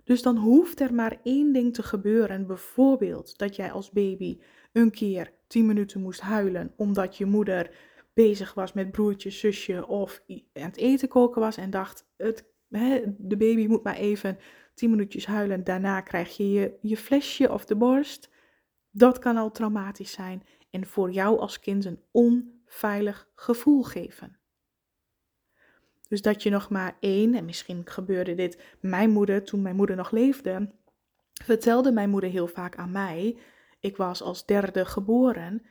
Dus 0.03 0.21
dan 0.21 0.37
hoeft 0.37 0.79
er 0.79 0.93
maar 0.93 1.19
één 1.23 1.53
ding 1.53 1.73
te 1.73 1.83
gebeuren. 1.83 2.47
Bijvoorbeeld 2.47 3.37
dat 3.37 3.55
jij 3.55 3.71
als 3.71 3.91
baby 3.91 4.39
een 4.71 4.91
keer 4.91 5.33
10 5.47 5.65
minuten 5.65 6.01
moest 6.01 6.21
huilen 6.21 6.73
omdat 6.75 7.17
je 7.17 7.25
moeder 7.25 7.75
bezig 8.13 8.53
was 8.53 8.73
met 8.73 8.91
broertje, 8.91 9.29
zusje 9.29 9.87
of 9.87 10.23
aan 10.27 10.43
het 10.53 10.77
eten 10.77 11.07
koken 11.07 11.41
was 11.41 11.57
en 11.57 11.69
dacht: 11.69 12.07
het, 12.17 12.53
de 13.17 13.37
baby 13.37 13.67
moet 13.67 13.83
maar 13.83 13.95
even 13.95 14.37
10 14.73 14.89
minuutjes 14.89 15.25
huilen. 15.25 15.63
Daarna 15.63 16.01
krijg 16.01 16.37
je, 16.37 16.51
je 16.51 16.77
je 16.81 16.97
flesje 16.97 17.51
of 17.51 17.65
de 17.65 17.75
borst. 17.75 18.29
Dat 18.91 19.19
kan 19.19 19.37
al 19.37 19.51
traumatisch 19.51 20.11
zijn 20.11 20.43
en 20.69 20.85
voor 20.85 21.11
jou 21.11 21.39
als 21.39 21.59
kind 21.59 21.85
een 21.85 21.99
onveilig 22.11 23.29
gevoel 23.35 23.83
geven. 23.83 24.37
Dus 26.07 26.21
dat 26.21 26.43
je 26.43 26.49
nog 26.49 26.69
maar 26.69 26.97
één, 26.99 27.33
en 27.33 27.45
misschien 27.45 27.81
gebeurde 27.85 28.35
dit 28.35 28.61
mijn 28.79 29.09
moeder 29.09 29.43
toen 29.43 29.61
mijn 29.61 29.75
moeder 29.75 29.95
nog 29.95 30.11
leefde, 30.11 30.71
vertelde 31.43 31.91
mijn 31.91 32.09
moeder 32.09 32.29
heel 32.29 32.47
vaak 32.47 32.75
aan 32.75 32.91
mij. 32.91 33.37
Ik 33.79 33.97
was 33.97 34.21
als 34.21 34.45
derde 34.45 34.85
geboren. 34.85 35.61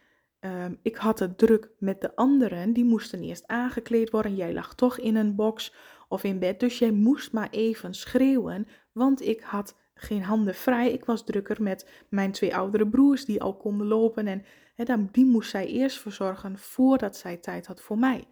Um, 0.41 0.79
ik 0.83 0.97
had 0.97 1.19
het 1.19 1.39
druk 1.39 1.71
met 1.79 2.01
de 2.01 2.17
anderen, 2.17 2.73
die 2.73 2.85
moesten 2.85 3.23
eerst 3.23 3.47
aangekleed 3.47 4.11
worden. 4.11 4.37
Jij 4.37 4.53
lag 4.53 4.75
toch 4.75 4.99
in 4.99 5.17
een 5.17 5.35
box 5.35 5.75
of 6.09 6.25
in 6.25 6.39
bed, 6.39 6.61
dus 6.61 6.79
jij 6.79 6.91
moest 6.91 7.33
maar 7.33 7.51
even 7.51 7.95
schreeuwen, 7.95 8.67
want 8.93 9.21
ik 9.21 9.41
had 9.41 9.77
geen 9.95 10.23
handen 10.23 10.55
vrij. 10.55 10.93
Ik 10.93 11.05
was 11.05 11.25
drukker 11.25 11.63
met 11.63 11.91
mijn 12.09 12.33
twee 12.33 12.57
oudere 12.57 12.89
broers 12.89 13.25
die 13.25 13.43
al 13.43 13.57
konden 13.57 13.87
lopen 13.87 14.27
en 14.27 14.45
he, 14.75 15.11
die 15.11 15.27
moest 15.27 15.51
zij 15.51 15.67
eerst 15.67 15.99
verzorgen 15.99 16.59
voordat 16.59 17.17
zij 17.17 17.37
tijd 17.37 17.67
had 17.67 17.81
voor 17.81 17.99
mij. 17.99 18.25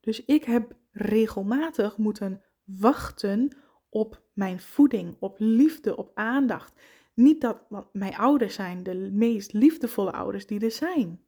Dus 0.00 0.24
ik 0.24 0.44
heb 0.44 0.76
regelmatig 0.90 1.96
moeten 1.96 2.42
wachten 2.64 3.56
op 3.88 4.22
mijn 4.32 4.60
voeding, 4.60 5.16
op 5.18 5.34
liefde, 5.38 5.96
op 5.96 6.10
aandacht. 6.14 6.80
Niet 7.14 7.40
dat, 7.40 7.66
want 7.68 7.86
mijn 7.92 8.16
ouders 8.16 8.54
zijn 8.54 8.82
de 8.82 8.94
meest 9.12 9.52
liefdevolle 9.52 10.12
ouders 10.12 10.46
die 10.46 10.60
er 10.60 10.70
zijn. 10.70 11.24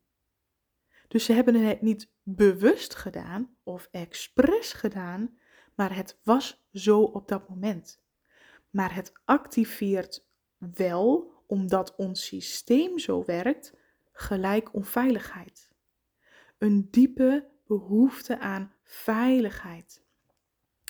Dus 1.09 1.25
ze 1.25 1.33
hebben 1.33 1.55
het 1.55 1.83
niet 1.83 2.13
bewust 2.23 2.95
gedaan 2.95 3.57
of 3.63 3.89
expres 3.91 4.73
gedaan, 4.73 5.39
maar 5.75 5.97
het 5.97 6.19
was 6.23 6.65
zo 6.73 7.01
op 7.01 7.29
dat 7.29 7.49
moment. 7.49 8.03
Maar 8.71 8.95
het 8.95 9.13
activeert 9.25 10.27
wel, 10.59 11.33
omdat 11.47 11.95
ons 11.97 12.27
systeem 12.27 12.99
zo 12.99 13.25
werkt, 13.25 13.75
gelijk 14.13 14.75
onveiligheid. 14.75 15.73
Een 16.59 16.89
diepe 16.91 17.49
behoefte 17.67 18.39
aan 18.39 18.73
veiligheid. 18.83 20.03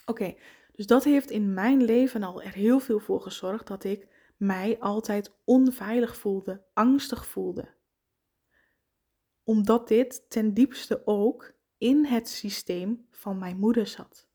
Oké, 0.05 0.35
dus 0.71 0.87
dat 0.87 1.03
heeft 1.03 1.29
in 1.29 1.53
mijn 1.53 1.83
leven 1.83 2.23
al 2.23 2.41
er 2.41 2.53
heel 2.53 2.79
veel 2.79 2.99
voor 2.99 3.21
gezorgd 3.21 3.67
dat 3.67 3.83
ik 3.83 4.07
mij 4.37 4.79
altijd 4.79 5.35
onveilig 5.43 6.17
voelde, 6.17 6.63
angstig 6.73 7.27
voelde. 7.27 7.73
Omdat 9.43 9.87
dit 9.87 10.29
ten 10.29 10.53
diepste 10.53 11.01
ook 11.05 11.53
in 11.77 12.05
het 12.05 12.29
systeem 12.29 13.07
van 13.11 13.37
mijn 13.37 13.57
moeder 13.57 13.87
zat. 13.87 14.27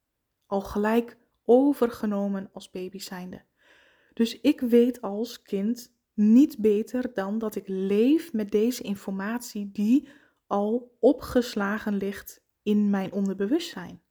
Al 0.51 0.61
gelijk 0.61 1.17
overgenomen 1.45 2.51
als 2.53 2.71
baby 2.71 2.99
zijnde. 2.99 3.43
Dus 4.15 4.41
ik 4.41 4.61
weet 4.61 5.01
als 5.01 5.43
kind 5.43 5.95
niet 6.15 6.59
beter 6.59 7.15
dan 7.15 7.39
dat 7.39 7.55
ik 7.55 7.65
leef 7.67 8.33
met 8.33 8.51
deze 8.51 8.83
informatie 8.83 9.71
die 9.73 10.09
al 10.47 10.97
opgeslagen 11.01 11.97
ligt 11.97 12.43
in 12.63 12.91
mijn 12.91 13.13
onderbewustzijn. 13.13 14.03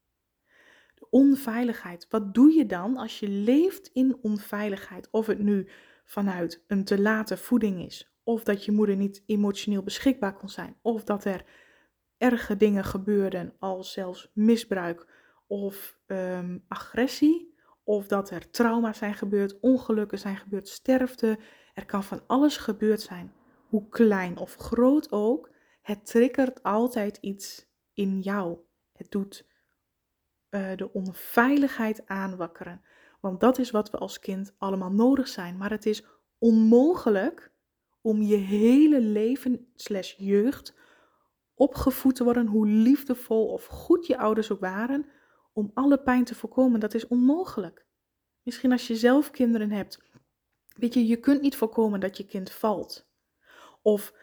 De 0.95 1.07
onveiligheid. 1.09 2.05
Wat 2.09 2.33
doe 2.33 2.53
je 2.53 2.65
dan 2.65 2.97
als 2.97 3.19
je 3.19 3.29
leeft 3.29 3.89
in 3.93 4.17
onveiligheid? 4.21 5.07
Of 5.11 5.27
het 5.27 5.39
nu 5.39 5.69
vanuit 6.05 6.63
een 6.67 6.83
te 6.83 7.01
late 7.01 7.37
voeding 7.37 7.85
is, 7.85 8.13
of 8.23 8.43
dat 8.43 8.65
je 8.65 8.71
moeder 8.71 8.95
niet 8.95 9.23
emotioneel 9.25 9.83
beschikbaar 9.83 10.33
kon 10.33 10.49
zijn, 10.49 10.75
of 10.81 11.03
dat 11.03 11.25
er 11.25 11.45
erge 12.17 12.57
dingen 12.57 12.83
gebeurden, 12.83 13.53
als 13.57 13.91
zelfs 13.91 14.31
misbruik 14.33 15.18
of 15.49 15.99
ehm, 16.05 16.57
agressie, 16.67 17.57
of 17.83 18.07
dat 18.07 18.29
er 18.29 18.49
trauma's 18.49 18.97
zijn 18.97 19.13
gebeurd, 19.13 19.59
ongelukken 19.59 20.19
zijn 20.19 20.37
gebeurd, 20.37 20.67
sterfte. 20.67 21.39
Er 21.73 21.85
kan 21.85 22.03
van 22.03 22.21
alles 22.27 22.57
gebeurd 22.57 23.01
zijn, 23.01 23.33
hoe 23.67 23.89
klein 23.89 24.37
of 24.37 24.55
groot 24.55 25.11
ook. 25.11 25.49
Het 25.81 26.05
triggert 26.05 26.63
altijd 26.63 27.17
iets 27.17 27.67
in 27.93 28.19
jou. 28.19 28.57
Het 28.93 29.11
doet 29.11 29.47
uh, 30.49 30.75
de 30.75 30.93
onveiligheid 30.93 32.07
aanwakkeren. 32.07 32.81
Want 33.19 33.39
dat 33.39 33.57
is 33.57 33.71
wat 33.71 33.89
we 33.89 33.97
als 33.97 34.19
kind 34.19 34.55
allemaal 34.57 34.91
nodig 34.91 35.27
zijn. 35.27 35.57
Maar 35.57 35.69
het 35.69 35.85
is 35.85 36.05
onmogelijk 36.37 37.51
om 38.01 38.21
je 38.21 38.35
hele 38.35 39.01
leven 39.01 39.71
slash 39.75 40.13
jeugd 40.17 40.77
opgevoed 41.53 42.15
te 42.15 42.23
worden, 42.23 42.47
hoe 42.47 42.67
liefdevol 42.67 43.47
of 43.47 43.65
goed 43.65 44.05
je 44.05 44.17
ouders 44.17 44.51
ook 44.51 44.59
waren, 44.59 45.05
om 45.53 45.71
alle 45.73 45.97
pijn 45.97 46.23
te 46.23 46.35
voorkomen. 46.35 46.79
Dat 46.79 46.93
is 46.93 47.07
onmogelijk. 47.07 47.85
Misschien 48.43 48.71
als 48.71 48.87
je 48.87 48.95
zelf 48.95 49.31
kinderen 49.31 49.71
hebt. 49.71 49.99
Weet 50.75 50.93
je, 50.93 51.07
je 51.07 51.17
kunt 51.17 51.41
niet 51.41 51.55
voorkomen 51.55 51.99
dat 51.99 52.17
je 52.17 52.25
kind 52.25 52.51
valt. 52.51 53.07
Of 53.81 54.13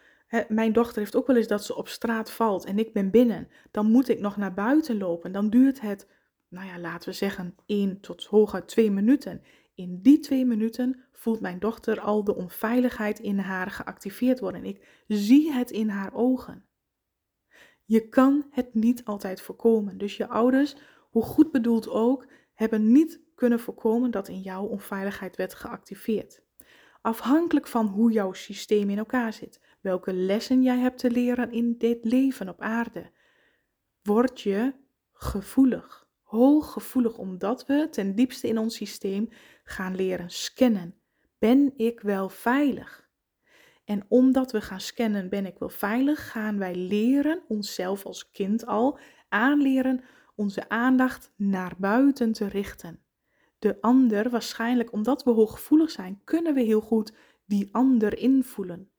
mijn 0.48 0.72
dochter 0.72 0.98
heeft 0.98 1.16
ook 1.16 1.26
wel 1.26 1.36
eens 1.36 1.46
dat 1.46 1.64
ze 1.64 1.76
op 1.76 1.88
straat 1.88 2.30
valt 2.30 2.64
en 2.64 2.78
ik 2.78 2.92
ben 2.92 3.10
binnen. 3.10 3.48
Dan 3.70 3.90
moet 3.90 4.08
ik 4.08 4.20
nog 4.20 4.36
naar 4.36 4.54
buiten 4.54 4.98
lopen. 4.98 5.32
Dan 5.32 5.50
duurt 5.50 5.80
het, 5.80 6.08
nou 6.48 6.66
ja, 6.66 6.78
laten 6.78 7.08
we 7.08 7.14
zeggen, 7.14 7.56
1 7.66 8.00
tot 8.00 8.24
hooguit 8.24 8.68
2 8.68 8.90
minuten. 8.90 9.42
In 9.74 10.02
die 10.02 10.18
twee 10.18 10.44
minuten 10.44 11.04
voelt 11.12 11.40
mijn 11.40 11.58
dochter 11.58 12.00
al 12.00 12.24
de 12.24 12.34
onveiligheid 12.34 13.18
in 13.18 13.38
haar 13.38 13.70
geactiveerd 13.70 14.40
worden. 14.40 14.64
Ik 14.64 15.04
zie 15.08 15.52
het 15.52 15.70
in 15.70 15.88
haar 15.88 16.14
ogen. 16.14 16.64
Je 17.84 18.08
kan 18.08 18.46
het 18.50 18.74
niet 18.74 19.04
altijd 19.04 19.40
voorkomen. 19.40 19.98
Dus 19.98 20.16
je 20.16 20.28
ouders, 20.28 20.76
hoe 21.16 21.24
goed 21.24 21.50
bedoeld 21.50 21.88
ook, 21.88 22.26
hebben 22.54 22.92
niet 22.92 23.20
kunnen 23.34 23.60
voorkomen 23.60 24.10
dat 24.10 24.28
in 24.28 24.40
jou 24.40 24.70
onveiligheid 24.70 25.36
werd 25.36 25.54
geactiveerd. 25.54 26.42
Afhankelijk 27.00 27.66
van 27.66 27.86
hoe 27.86 28.12
jouw 28.12 28.32
systeem 28.32 28.90
in 28.90 28.98
elkaar 28.98 29.32
zit 29.32 29.60
welke 29.80 30.12
lessen 30.12 30.62
jij 30.62 30.78
hebt 30.78 30.98
te 30.98 31.10
leren 31.10 31.52
in 31.52 31.74
dit 31.78 32.04
leven 32.04 32.48
op 32.48 32.60
aarde, 32.60 33.10
word 34.02 34.40
je 34.40 34.74
gevoelig 35.12 36.06
hooggevoelig 36.22 37.18
omdat 37.18 37.66
we 37.66 37.88
ten 37.90 38.14
diepste 38.14 38.48
in 38.48 38.58
ons 38.58 38.74
systeem 38.74 39.28
gaan 39.64 39.94
leren 39.96 40.30
scannen. 40.30 40.94
Ben 41.38 41.72
ik 41.76 42.00
wel 42.00 42.28
veilig? 42.28 43.08
En 43.84 44.04
omdat 44.08 44.52
we 44.52 44.60
gaan 44.60 44.80
scannen, 44.80 45.28
ben 45.28 45.46
ik 45.46 45.58
wel 45.58 45.68
veilig, 45.68 46.30
gaan 46.30 46.58
wij 46.58 46.74
leren, 46.74 47.42
onszelf 47.48 48.04
als 48.04 48.30
kind 48.30 48.66
al, 48.66 48.98
aanleren 49.28 50.04
onze 50.36 50.68
aandacht 50.68 51.32
naar 51.36 51.74
buiten 51.78 52.32
te 52.32 52.46
richten. 52.46 53.00
De 53.58 53.80
ander, 53.80 54.30
waarschijnlijk 54.30 54.92
omdat 54.92 55.24
we 55.24 55.30
hooggevoelig 55.30 55.90
zijn, 55.90 56.20
kunnen 56.24 56.54
we 56.54 56.60
heel 56.60 56.80
goed 56.80 57.12
die 57.46 57.68
ander 57.72 58.18
invoelen. 58.18 58.90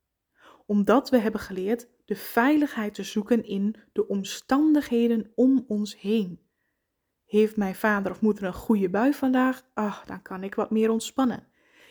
Omdat 0.65 1.09
we 1.09 1.17
hebben 1.17 1.41
geleerd 1.41 1.87
de 2.05 2.15
veiligheid 2.15 2.93
te 2.93 3.03
zoeken 3.03 3.43
in 3.43 3.75
de 3.93 4.07
omstandigheden 4.07 5.31
om 5.35 5.65
ons 5.67 5.99
heen. 5.99 6.39
Heeft 7.25 7.57
mijn 7.57 7.75
vader 7.75 8.11
of 8.11 8.21
moeder 8.21 8.43
een 8.43 8.53
goede 8.53 8.89
bui 8.89 9.13
vandaag? 9.13 9.67
Ach, 9.73 10.05
dan 10.05 10.21
kan 10.21 10.43
ik 10.43 10.55
wat 10.55 10.71
meer 10.71 10.89
ontspannen. 10.89 11.47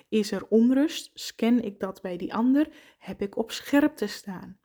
Is 0.09 0.33
er 0.33 0.47
onrust? 0.49 1.11
Scan 1.15 1.61
ik 1.61 1.81
dat 1.81 2.03
bij 2.03 2.17
die 2.17 2.35
ander? 2.35 2.69
Heb 2.99 3.23
ik 3.23 3.37
op 3.37 3.51
scherpte 3.51 4.07
staan? 4.07 4.59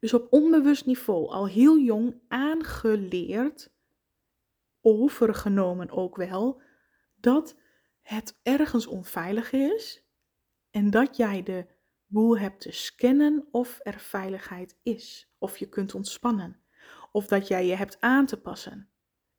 Dus 0.00 0.14
op 0.14 0.26
onbewust 0.32 0.86
niveau 0.86 1.28
al 1.28 1.46
heel 1.46 1.78
jong 1.78 2.20
aangeleerd, 2.28 3.74
overgenomen 4.80 5.90
ook 5.90 6.16
wel, 6.16 6.60
dat 7.20 7.56
het 8.02 8.38
ergens 8.42 8.86
onveilig 8.86 9.52
is 9.52 10.04
en 10.70 10.90
dat 10.90 11.16
jij 11.16 11.42
de 11.42 11.66
boel 12.06 12.38
hebt 12.38 12.60
te 12.60 12.72
scannen 12.72 13.48
of 13.50 13.80
er 13.82 14.00
veiligheid 14.00 14.78
is, 14.82 15.34
of 15.38 15.56
je 15.56 15.68
kunt 15.68 15.94
ontspannen, 15.94 16.60
of 17.12 17.26
dat 17.26 17.48
jij 17.48 17.66
je 17.66 17.74
hebt 17.74 18.00
aan 18.00 18.26
te 18.26 18.40
passen. 18.40 18.88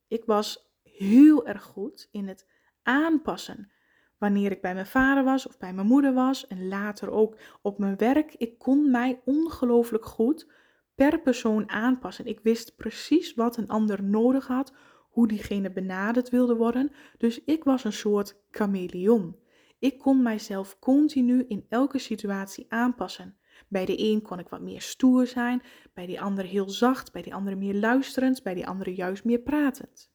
Ik 0.08 0.24
was 0.24 0.72
heel 0.82 1.46
erg 1.46 1.62
goed 1.62 2.08
in 2.10 2.28
het 2.28 2.46
aanpassen. 2.82 3.72
Wanneer 4.18 4.50
ik 4.50 4.60
bij 4.60 4.74
mijn 4.74 4.86
vader 4.86 5.24
was 5.24 5.46
of 5.46 5.58
bij 5.58 5.72
mijn 5.72 5.86
moeder 5.86 6.14
was 6.14 6.46
en 6.46 6.68
later 6.68 7.10
ook 7.10 7.36
op 7.62 7.78
mijn 7.78 7.96
werk, 7.96 8.34
ik 8.34 8.58
kon 8.58 8.90
mij 8.90 9.20
ongelooflijk 9.24 10.04
goed 10.04 10.50
per 10.94 11.20
persoon 11.20 11.70
aanpassen. 11.70 12.26
Ik 12.26 12.40
wist 12.40 12.76
precies 12.76 13.34
wat 13.34 13.56
een 13.56 13.68
ander 13.68 14.02
nodig 14.02 14.46
had, 14.46 14.72
hoe 15.08 15.28
diegene 15.28 15.70
benaderd 15.70 16.28
wilde 16.28 16.54
worden. 16.54 16.92
Dus 17.18 17.44
ik 17.44 17.64
was 17.64 17.84
een 17.84 17.92
soort 17.92 18.36
chameleon. 18.50 19.36
Ik 19.78 19.98
kon 19.98 20.22
mijzelf 20.22 20.78
continu 20.78 21.44
in 21.48 21.66
elke 21.68 21.98
situatie 21.98 22.66
aanpassen. 22.68 23.36
Bij 23.68 23.84
de 23.84 24.10
een 24.10 24.22
kon 24.22 24.38
ik 24.38 24.48
wat 24.48 24.60
meer 24.60 24.80
stoer 24.80 25.26
zijn, 25.26 25.62
bij 25.94 26.06
die 26.06 26.20
ander 26.20 26.44
heel 26.44 26.70
zacht, 26.70 27.12
bij 27.12 27.22
die 27.22 27.34
andere 27.34 27.56
meer 27.56 27.74
luisterend, 27.74 28.42
bij 28.42 28.54
die 28.54 28.66
andere 28.66 28.94
juist 28.94 29.24
meer 29.24 29.40
pratend. 29.40 30.10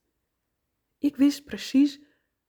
Ik 0.97 1.15
wist 1.15 1.45
precies 1.45 2.01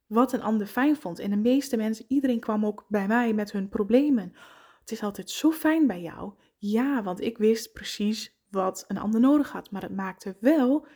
wat 0.07 0.33
een 0.33 0.43
ander 0.43 0.67
fijn 0.67 0.97
vond 0.97 1.19
en 1.19 1.31
de 1.31 1.37
meeste 1.37 1.77
mensen, 1.77 2.05
iedereen 2.09 2.41
kwam 2.41 2.67
ook 2.67 2.85
bij 2.89 3.07
mij 3.07 3.33
met 3.33 3.53
hun 3.53 3.69
problemen. 3.69 4.33
Het 4.81 4.91
is 4.91 5.03
altijd 5.03 5.31
zo 5.31 5.51
fijn 5.51 5.87
bij 5.87 6.01
jou. 6.01 6.35
Ja, 6.57 7.03
want 7.03 7.21
ik 7.21 7.39
wist 7.39 7.73
precies 7.73 8.43
wat 8.51 8.85
een 8.89 8.99
ander 8.99 9.21
nodig 9.21 9.53
had, 9.53 9.71
maar 9.71 9.83
het 9.83 9.97
maakte 9.97 10.37
wel 10.41 10.87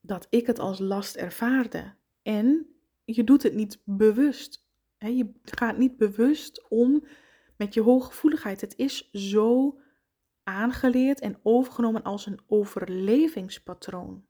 dat 0.00 0.26
ik 0.30 0.46
het 0.46 0.58
als 0.58 0.78
last 0.78 1.16
ervaarde. 1.16 1.94
En 2.22 2.66
je 3.04 3.24
doet 3.24 3.42
het 3.42 3.54
niet 3.54 3.82
bewust. 3.84 4.68
Je 4.98 5.32
gaat 5.42 5.78
niet 5.78 5.96
bewust 5.96 6.68
om 6.68 7.04
met 7.56 7.74
je 7.74 7.80
hooggevoeligheid. 7.80 8.60
Het 8.60 8.76
is 8.76 9.10
zo 9.10 9.78
aangeleerd 10.42 11.20
en 11.20 11.40
overgenomen 11.42 12.02
als 12.02 12.26
een 12.26 12.40
overlevingspatroon. 12.46 14.24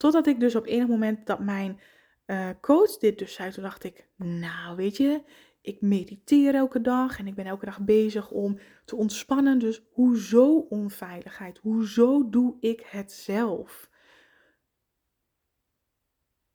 Totdat 0.00 0.26
ik 0.26 0.40
dus 0.40 0.54
op 0.54 0.66
enig 0.66 0.88
moment 0.88 1.26
dat 1.26 1.38
mijn 1.38 1.80
uh, 2.26 2.48
coach 2.60 2.98
dit 2.98 3.18
dus 3.18 3.34
zei, 3.34 3.50
toen 3.50 3.62
dacht 3.62 3.84
ik, 3.84 4.08
nou 4.16 4.76
weet 4.76 4.96
je, 4.96 5.22
ik 5.60 5.80
mediteer 5.80 6.54
elke 6.54 6.80
dag 6.80 7.18
en 7.18 7.26
ik 7.26 7.34
ben 7.34 7.46
elke 7.46 7.64
dag 7.64 7.80
bezig 7.80 8.30
om 8.30 8.58
te 8.84 8.96
ontspannen. 8.96 9.58
Dus 9.58 9.82
hoezo 9.90 10.58
onveiligheid? 10.58 11.58
Hoezo 11.58 12.30
doe 12.30 12.56
ik 12.60 12.80
het 12.86 13.12
zelf? 13.12 13.90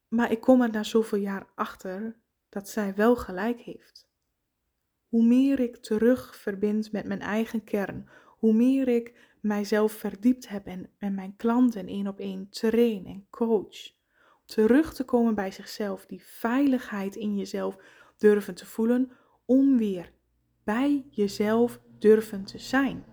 Maar 0.07 0.31
ik 0.31 0.39
kom 0.39 0.61
er 0.61 0.71
na 0.71 0.83
zoveel 0.83 1.19
jaar 1.19 1.47
achter 1.55 2.15
dat 2.49 2.69
zij 2.69 2.95
wel 2.95 3.15
gelijk 3.15 3.59
heeft. 3.59 4.09
Hoe 5.07 5.25
meer 5.25 5.59
ik 5.59 5.75
terug 5.75 6.35
verbind 6.35 6.91
met 6.91 7.05
mijn 7.05 7.21
eigen 7.21 7.63
kern, 7.63 8.09
hoe 8.25 8.53
meer 8.53 8.87
ik 8.87 9.34
mijzelf 9.45 9.91
verdiept 9.91 10.47
heb 10.47 10.65
en, 10.65 10.89
mijn 10.97 11.35
klanten 11.35 11.87
één 11.87 12.07
op 12.07 12.19
één 12.19 12.49
train 12.49 13.05
en 13.05 13.27
coach. 13.29 13.93
Terug 14.45 14.93
te 14.93 15.03
komen 15.03 15.35
bij 15.35 15.51
zichzelf, 15.51 16.05
die 16.05 16.23
veiligheid 16.23 17.15
in 17.15 17.37
jezelf 17.37 17.77
durven 18.17 18.55
te 18.55 18.65
voelen, 18.65 19.11
om 19.45 19.77
weer 19.77 20.11
bij 20.63 21.05
jezelf 21.09 21.79
durven 21.99 22.45
te 22.45 22.57
zijn. 22.59 23.05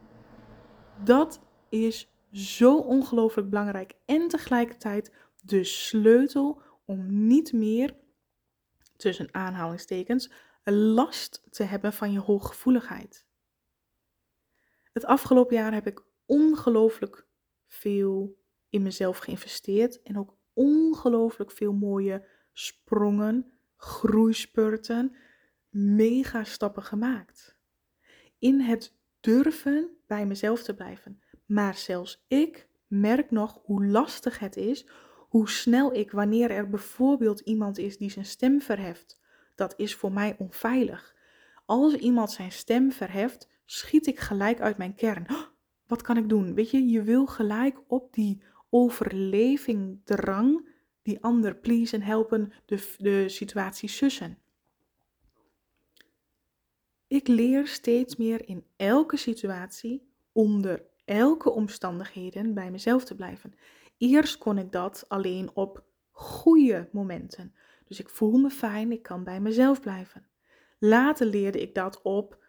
Dat 1.05 1.41
is 1.69 2.13
zo 2.33 2.77
ongelooflijk 2.77 3.51
belangrijk 3.51 3.95
en 4.07 4.29
tegelijkertijd 4.29 5.13
de 5.43 5.65
sleutel 5.65 6.63
om 6.85 7.27
niet 7.27 7.53
meer, 7.53 7.97
tussen 8.97 9.35
aanhalingstekens, 9.35 10.33
last 10.65 11.43
te 11.51 11.63
hebben 11.63 11.93
van 11.93 12.13
je 12.13 12.19
hooggevoeligheid. 12.19 13.27
Het 14.93 15.05
afgelopen 15.05 15.57
jaar 15.57 15.73
heb 15.73 15.87
ik 15.87 16.03
ongelooflijk 16.33 17.27
veel 17.67 18.37
in 18.69 18.83
mezelf 18.83 19.19
geïnvesteerd 19.19 20.03
en 20.03 20.19
ook 20.19 20.37
ongelooflijk 20.53 21.51
veel 21.51 21.73
mooie 21.73 22.27
sprongen, 22.53 23.53
groeispurten, 23.77 25.17
mega 25.69 26.45
stappen 26.45 26.83
gemaakt. 26.83 27.57
In 28.39 28.61
het 28.61 28.95
durven 29.21 29.97
bij 30.07 30.27
mezelf 30.27 30.63
te 30.63 30.75
blijven. 30.75 31.23
Maar 31.47 31.75
zelfs 31.75 32.25
ik 32.29 32.69
merk 32.87 33.31
nog 33.31 33.61
hoe 33.63 33.87
lastig 33.87 34.39
het 34.39 34.57
is, 34.57 34.87
hoe 35.29 35.49
snel 35.49 35.95
ik, 35.95 36.11
wanneer 36.11 36.51
er 36.51 36.69
bijvoorbeeld 36.69 37.41
iemand 37.41 37.79
is 37.79 37.97
die 37.97 38.11
zijn 38.11 38.25
stem 38.25 38.61
verheft, 38.61 39.21
dat 39.55 39.75
is 39.77 39.95
voor 39.95 40.13
mij 40.13 40.35
onveilig. 40.39 41.15
Als 41.65 41.95
iemand 41.95 42.31
zijn 42.31 42.53
stem 42.53 42.93
verheft, 42.93 43.49
schiet 43.65 44.07
ik 44.07 44.21
gelijk 44.21 44.61
uit 44.61 44.77
mijn 44.77 44.95
kern. 44.95 45.27
Wat 45.93 46.03
kan 46.03 46.17
ik 46.17 46.29
doen? 46.29 46.55
Weet 46.55 46.71
je, 46.71 46.89
je 46.89 47.03
wil 47.03 47.27
gelijk 47.27 47.81
op 47.87 48.15
die 48.15 48.43
overleving 48.71 50.01
drang 50.05 50.69
die 51.03 51.23
ander 51.23 51.57
please 51.57 51.97
en 51.97 52.03
helpen 52.03 52.53
de, 52.67 52.95
de 52.99 53.29
situatie 53.29 53.89
sussen. 53.89 54.39
Ik 57.07 57.29
leer 57.29 57.67
steeds 57.67 58.17
meer 58.17 58.49
in 58.49 58.65
elke 58.77 59.17
situatie, 59.17 60.09
onder 60.33 60.83
elke 61.05 61.51
omstandigheden 61.51 62.55
bij 62.55 62.71
mezelf 62.71 63.05
te 63.05 63.15
blijven. 63.15 63.55
Eerst 63.99 64.39
kon 64.39 64.59
ik 64.59 64.73
dat 64.73 65.05
alleen 65.09 65.51
op 65.55 65.85
goede 66.11 66.89
momenten. 66.93 67.55
Dus 67.85 68.01
ik 68.01 68.09
voel 68.09 68.39
me 68.39 68.51
fijn, 68.51 68.93
ik 68.93 69.03
kan 69.03 69.25
bij 69.25 69.41
mezelf 69.41 69.81
blijven. 69.81 70.27
Later 70.79 71.27
leerde 71.27 71.61
ik 71.61 71.75
dat 71.75 72.03
op 72.03 72.45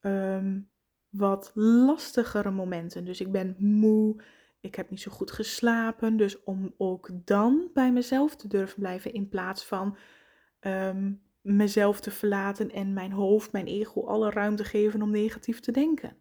ehm, 0.00 0.60
wat 1.08 1.50
lastigere 1.54 2.50
momenten. 2.50 3.04
Dus 3.04 3.20
ik 3.20 3.32
ben 3.32 3.56
moe, 3.58 4.22
ik 4.60 4.74
heb 4.74 4.90
niet 4.90 5.00
zo 5.00 5.10
goed 5.10 5.30
geslapen. 5.30 6.16
Dus 6.16 6.42
om 6.42 6.74
ook 6.76 7.10
dan 7.24 7.70
bij 7.74 7.92
mezelf 7.92 8.36
te 8.36 8.48
durven 8.48 8.78
blijven 8.78 9.12
in 9.12 9.28
plaats 9.28 9.64
van 9.64 9.96
ehm, 10.60 11.12
mezelf 11.40 12.00
te 12.00 12.10
verlaten 12.10 12.70
en 12.70 12.92
mijn 12.92 13.12
hoofd, 13.12 13.52
mijn 13.52 13.66
ego 13.66 14.06
alle 14.06 14.30
ruimte 14.30 14.64
geven 14.64 15.02
om 15.02 15.10
negatief 15.10 15.60
te 15.60 15.72
denken. 15.72 16.16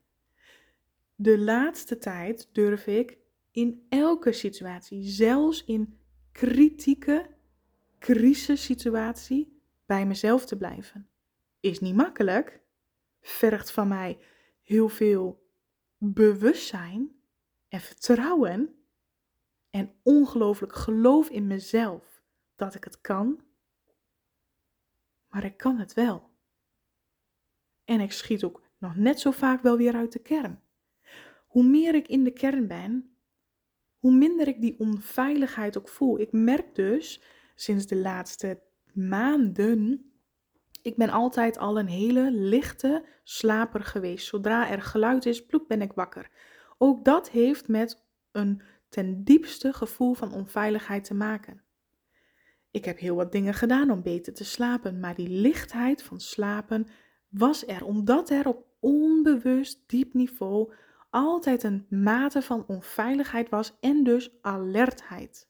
De 1.15 1.39
laatste 1.39 1.97
tijd 1.97 2.49
durf 2.51 2.87
ik 2.87 3.17
in 3.51 3.85
elke 3.89 4.31
situatie, 4.31 5.03
zelfs 5.03 5.63
in 5.63 5.99
kritieke 6.31 7.29
crisissituatie, 7.99 9.61
bij 9.85 10.05
mezelf 10.05 10.45
te 10.45 10.57
blijven. 10.57 11.09
Is 11.59 11.79
niet 11.79 11.95
makkelijk, 11.95 12.61
vergt 13.21 13.71
van 13.71 13.87
mij 13.87 14.17
heel 14.67 14.89
veel 14.89 15.49
bewustzijn 15.97 17.11
en 17.67 17.79
vertrouwen 17.79 18.75
en 19.69 19.93
ongelooflijk 20.03 20.73
geloof 20.75 21.29
in 21.29 21.47
mezelf 21.47 22.23
dat 22.55 22.75
ik 22.75 22.83
het 22.83 23.01
kan 23.01 23.45
maar 25.27 25.45
ik 25.45 25.57
kan 25.57 25.77
het 25.77 25.93
wel. 25.93 26.29
En 27.85 27.99
ik 27.99 28.11
schiet 28.11 28.43
ook 28.43 28.63
nog 28.77 28.95
net 28.95 29.19
zo 29.19 29.31
vaak 29.31 29.61
wel 29.61 29.77
weer 29.77 29.93
uit 29.93 30.11
de 30.11 30.19
kern. 30.19 30.61
Hoe 31.47 31.63
meer 31.63 31.95
ik 31.95 32.07
in 32.07 32.23
de 32.23 32.31
kern 32.31 32.67
ben, 32.67 33.17
hoe 33.99 34.13
minder 34.13 34.47
ik 34.47 34.61
die 34.61 34.79
onveiligheid 34.79 35.77
ook 35.77 35.89
voel. 35.89 36.19
Ik 36.19 36.31
merk 36.31 36.75
dus 36.75 37.21
sinds 37.55 37.85
de 37.85 37.95
laatste 37.95 38.61
maanden, 38.93 40.06
ik 40.87 40.95
ben 40.95 41.09
altijd 41.09 41.57
al 41.57 41.79
een 41.79 41.87
hele 41.87 42.31
lichte 42.31 43.03
slaper 43.23 43.83
geweest. 43.83 44.27
Zodra 44.27 44.69
er 44.69 44.81
geluid 44.81 45.25
is, 45.25 45.45
ploep 45.45 45.67
ben 45.67 45.81
ik 45.81 45.93
wakker. 45.93 46.29
Ook 46.77 47.05
dat 47.05 47.29
heeft 47.29 47.67
met 47.67 48.05
een 48.31 48.61
ten 48.89 49.23
diepste 49.23 49.73
gevoel 49.73 50.13
van 50.13 50.33
onveiligheid 50.33 51.03
te 51.03 51.13
maken. 51.13 51.61
Ik 52.71 52.85
heb 52.85 52.99
heel 52.99 53.15
wat 53.15 53.31
dingen 53.31 53.53
gedaan 53.53 53.91
om 53.91 54.01
beter 54.01 54.33
te 54.33 54.45
slapen, 54.45 54.99
maar 54.99 55.15
die 55.15 55.29
lichtheid 55.29 56.03
van 56.03 56.19
slapen 56.19 56.87
was 57.27 57.67
er 57.67 57.85
omdat 57.85 58.29
er 58.29 58.47
op 58.47 58.65
onbewust 58.79 59.83
diep 59.87 60.13
niveau 60.13 60.73
altijd 61.09 61.63
een 61.63 61.85
mate 61.89 62.41
van 62.41 62.65
onveiligheid 62.67 63.49
was 63.49 63.77
en 63.79 64.03
dus 64.03 64.41
alertheid. 64.41 65.49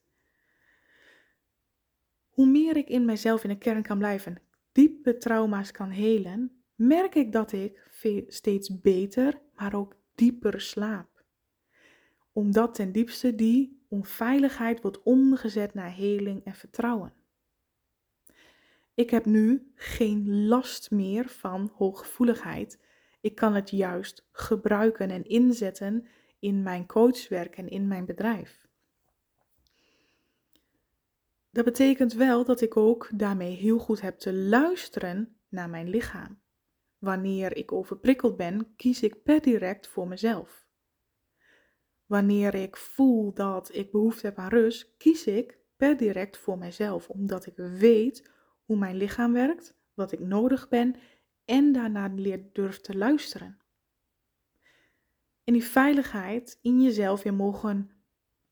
Hoe 2.29 2.47
meer 2.47 2.77
ik 2.77 2.89
in 2.89 3.05
mijzelf 3.05 3.43
in 3.43 3.49
de 3.49 3.57
kern 3.57 3.83
kan 3.83 3.97
blijven, 3.97 4.46
diepe 4.77 5.17
trauma's 5.17 5.71
kan 5.71 5.89
helen, 5.89 6.63
merk 6.75 7.15
ik 7.15 7.31
dat 7.31 7.51
ik 7.51 7.87
steeds 8.27 8.81
beter, 8.81 9.41
maar 9.55 9.73
ook 9.73 9.95
dieper 10.15 10.61
slaap. 10.61 11.23
Omdat 12.31 12.73
ten 12.73 12.91
diepste 12.91 13.35
die 13.35 13.85
onveiligheid 13.89 14.81
wordt 14.81 15.03
omgezet 15.03 15.73
naar 15.73 15.95
heling 15.95 16.43
en 16.43 16.55
vertrouwen. 16.55 17.13
Ik 18.93 19.09
heb 19.09 19.25
nu 19.25 19.71
geen 19.75 20.47
last 20.47 20.91
meer 20.91 21.27
van 21.29 21.71
hooggevoeligheid. 21.75 22.79
Ik 23.21 23.35
kan 23.35 23.53
het 23.55 23.69
juist 23.69 24.27
gebruiken 24.31 25.09
en 25.09 25.23
inzetten 25.23 26.07
in 26.39 26.63
mijn 26.63 26.85
coachwerk 26.85 27.57
en 27.57 27.67
in 27.67 27.87
mijn 27.87 28.05
bedrijf. 28.05 28.66
Dat 31.57 31.65
betekent 31.65 32.13
wel 32.13 32.45
dat 32.45 32.61
ik 32.61 32.77
ook 32.77 33.09
daarmee 33.13 33.55
heel 33.55 33.77
goed 33.77 34.01
heb 34.01 34.19
te 34.19 34.33
luisteren 34.33 35.37
naar 35.49 35.69
mijn 35.69 35.89
lichaam. 35.89 36.41
Wanneer 36.97 37.55
ik 37.55 37.71
overprikkeld 37.71 38.37
ben, 38.37 38.75
kies 38.75 39.03
ik 39.03 39.23
per 39.23 39.41
direct 39.41 39.87
voor 39.87 40.07
mezelf. 40.07 40.67
Wanneer 42.05 42.55
ik 42.55 42.77
voel 42.77 43.33
dat 43.33 43.75
ik 43.75 43.91
behoefte 43.91 44.25
heb 44.25 44.37
aan 44.37 44.49
rust, 44.49 44.95
kies 44.97 45.25
ik 45.25 45.59
per 45.77 45.97
direct 45.97 46.37
voor 46.37 46.57
mezelf, 46.57 47.09
omdat 47.09 47.45
ik 47.45 47.55
weet 47.55 48.31
hoe 48.65 48.77
mijn 48.77 48.95
lichaam 48.95 49.33
werkt, 49.33 49.77
wat 49.93 50.11
ik 50.11 50.19
nodig 50.19 50.69
ben 50.69 50.95
en 51.45 51.71
daarna 51.71 52.11
leer 52.15 52.49
durf 52.53 52.79
te 52.79 52.97
luisteren. 52.97 53.59
En 55.43 55.53
die 55.53 55.63
veiligheid 55.63 56.59
in 56.61 56.81
jezelf 56.81 57.23
weer 57.23 57.33
mogen 57.33 57.96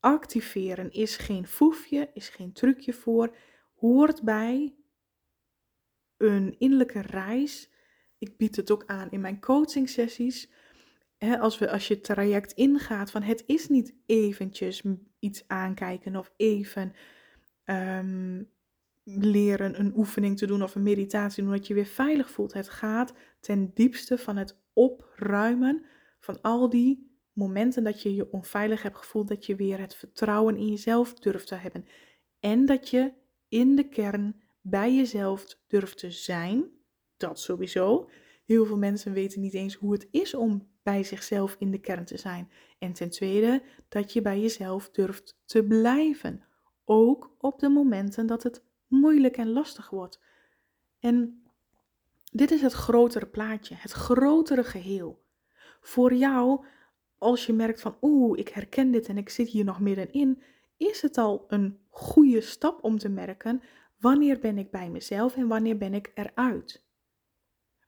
activeren 0.06 0.92
is 0.92 1.18
geen 1.18 1.48
foefje, 1.48 2.10
is 2.14 2.30
geen 2.30 2.54
trucje 2.54 2.94
voor, 2.94 3.36
hoort 3.76 4.24
bij 4.24 4.76
een 6.18 6.56
innerlijke 6.60 7.02
reis. 7.02 7.70
Ik 8.18 8.38
bied 8.38 8.56
het 8.56 8.72
ook 8.72 8.84
aan 8.86 9.12
in 9.12 9.22
mijn 9.22 9.40
coaching 9.40 9.90
sessies. 9.90 10.50
als, 11.40 11.58
we, 11.58 11.72
als 11.72 11.88
je 11.88 12.02
traject 12.02 12.52
ingaat 12.52 13.12
van 13.12 13.22
het 13.22 13.44
is 13.46 13.68
niet 13.68 13.96
eventjes 14.06 14.84
iets 15.20 15.44
aankijken 15.48 16.16
of 16.16 16.34
even 16.38 16.94
ehm, 17.64 18.44
leren 19.04 19.80
een 19.80 19.98
oefening 19.98 20.38
te 20.38 20.46
doen 20.48 20.64
of 20.64 20.76
een 20.76 20.84
meditatie 20.84 21.44
doen, 21.44 21.52
dat 21.52 21.68
je 21.68 21.74
weer 21.74 21.86
veilig 21.86 22.30
voelt. 22.30 22.54
Het 22.54 22.70
gaat 22.70 23.14
ten 23.40 23.72
diepste 23.74 24.18
van 24.18 24.38
het 24.38 24.58
opruimen 24.74 25.86
van 26.20 26.42
al 26.42 26.70
die 26.70 27.15
momenten 27.36 27.84
dat 27.84 28.02
je 28.02 28.16
je 28.16 28.32
onveilig 28.32 28.82
hebt 28.82 28.98
gevoeld, 28.98 29.28
dat 29.28 29.46
je 29.46 29.56
weer 29.56 29.80
het 29.80 29.96
vertrouwen 29.96 30.58
in 30.58 30.68
jezelf 30.68 31.14
durft 31.14 31.48
te 31.48 31.56
hebben. 31.56 31.86
En 32.40 32.66
dat 32.66 32.90
je 32.90 33.14
in 33.48 33.76
de 33.76 33.90
kern 33.90 34.42
bij 34.62 34.96
jezelf 34.96 35.58
durft 35.68 35.98
te 35.98 36.12
zijn. 36.12 36.70
Dat 37.18 37.40
sowieso. 37.40 38.10
Heel 38.46 38.66
veel 38.66 38.78
mensen 38.78 39.14
weten 39.14 39.42
niet 39.42 39.54
eens 39.54 39.76
hoe 39.76 39.92
het 39.92 40.08
is 40.12 40.34
om 40.34 40.68
bij 40.84 41.04
zichzelf 41.04 41.56
in 41.60 41.72
de 41.72 41.80
kern 41.80 42.06
te 42.06 42.18
zijn. 42.18 42.50
En 42.80 42.94
ten 42.94 43.10
tweede, 43.10 43.64
dat 43.88 44.14
je 44.14 44.22
bij 44.22 44.40
jezelf 44.40 44.90
durft 44.90 45.38
te 45.46 45.64
blijven. 45.64 46.44
Ook 46.86 47.36
op 47.38 47.60
de 47.60 47.70
momenten 47.70 48.26
dat 48.26 48.44
het 48.44 48.64
moeilijk 48.88 49.38
en 49.38 49.50
lastig 49.50 49.90
wordt. 49.90 50.22
En 51.00 51.44
dit 52.32 52.52
is 52.52 52.62
het 52.62 52.74
grotere 52.74 53.28
plaatje, 53.28 53.76
het 53.78 53.92
grotere 53.92 54.64
geheel. 54.64 55.24
Voor 55.82 56.14
jou, 56.14 56.66
als 57.26 57.46
je 57.46 57.54
merkt 57.54 57.82
van 57.82 57.98
oeh, 58.02 58.40
ik 58.40 58.48
herken 58.48 58.92
dit 58.92 59.08
en 59.08 59.18
ik 59.18 59.30
zit 59.30 59.48
hier 59.48 59.64
nog 59.64 59.80
middenin, 59.80 60.42
is 60.78 61.02
het 61.02 61.18
al 61.18 61.46
een 61.48 61.80
goede 61.90 62.42
stap 62.42 62.84
om 62.84 62.98
te 62.98 63.10
merken 63.10 63.62
wanneer 64.00 64.40
ben 64.40 64.58
ik 64.58 64.72
bij 64.72 64.90
mezelf 64.90 65.36
en 65.36 65.48
wanneer 65.48 65.78
ben 65.78 65.94
ik 65.94 66.12
eruit. 66.14 66.84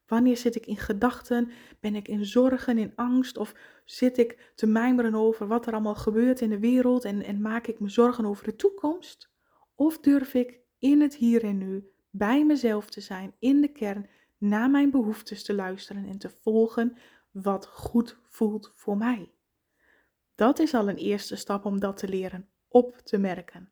Wanneer 0.07 0.37
zit 0.37 0.55
ik 0.55 0.65
in 0.65 0.77
gedachten? 0.77 1.51
Ben 1.79 1.95
ik 1.95 2.07
in 2.07 2.25
zorgen, 2.25 2.77
in 2.77 2.91
angst? 2.95 3.37
Of 3.37 3.55
zit 3.85 4.17
ik 4.17 4.51
te 4.55 4.67
mijmeren 4.67 5.15
over 5.15 5.47
wat 5.47 5.67
er 5.67 5.73
allemaal 5.73 5.95
gebeurt 5.95 6.41
in 6.41 6.49
de 6.49 6.59
wereld 6.59 7.05
en, 7.05 7.23
en 7.23 7.41
maak 7.41 7.67
ik 7.67 7.79
me 7.79 7.89
zorgen 7.89 8.25
over 8.25 8.43
de 8.43 8.55
toekomst? 8.55 9.29
Of 9.75 9.99
durf 9.99 10.33
ik 10.33 10.59
in 10.79 11.01
het 11.01 11.15
hier 11.15 11.43
en 11.43 11.57
nu 11.57 11.91
bij 12.09 12.45
mezelf 12.45 12.89
te 12.89 13.01
zijn, 13.01 13.33
in 13.39 13.61
de 13.61 13.71
kern, 13.71 14.09
naar 14.37 14.69
mijn 14.69 14.91
behoeftes 14.91 15.43
te 15.43 15.53
luisteren 15.53 16.05
en 16.05 16.17
te 16.17 16.29
volgen 16.29 16.97
wat 17.41 17.67
goed 17.67 18.17
voelt 18.27 18.71
voor 18.75 18.97
mij. 18.97 19.31
Dat 20.35 20.59
is 20.59 20.73
al 20.73 20.89
een 20.89 20.97
eerste 20.97 21.35
stap 21.35 21.65
om 21.65 21.79
dat 21.79 21.97
te 21.97 22.07
leren, 22.07 22.49
op 22.67 22.97
te 22.97 23.17
merken. 23.17 23.71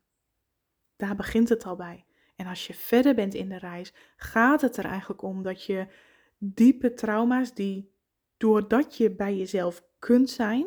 Daar 0.96 1.16
begint 1.16 1.48
het 1.48 1.64
al 1.64 1.76
bij. 1.76 2.04
En 2.36 2.46
als 2.46 2.66
je 2.66 2.74
verder 2.74 3.14
bent 3.14 3.34
in 3.34 3.48
de 3.48 3.58
reis, 3.58 3.92
gaat 4.16 4.60
het 4.60 4.76
er 4.76 4.84
eigenlijk 4.84 5.22
om 5.22 5.42
dat 5.42 5.64
je 5.64 5.86
diepe 6.38 6.94
trauma's 6.94 7.54
die 7.54 7.94
doordat 8.36 8.96
je 8.96 9.10
bij 9.10 9.36
jezelf 9.36 9.84
kunt 9.98 10.30
zijn, 10.30 10.66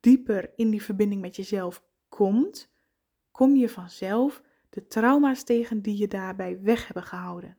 dieper 0.00 0.52
in 0.56 0.70
die 0.70 0.82
verbinding 0.82 1.20
met 1.20 1.36
jezelf 1.36 1.84
komt, 2.08 2.74
kom 3.30 3.56
je 3.56 3.68
vanzelf 3.68 4.42
de 4.70 4.86
trauma's 4.86 5.44
tegen 5.44 5.82
die 5.82 5.96
je 5.96 6.08
daarbij 6.08 6.60
weg 6.62 6.86
hebben 6.86 7.04
gehouden. 7.04 7.56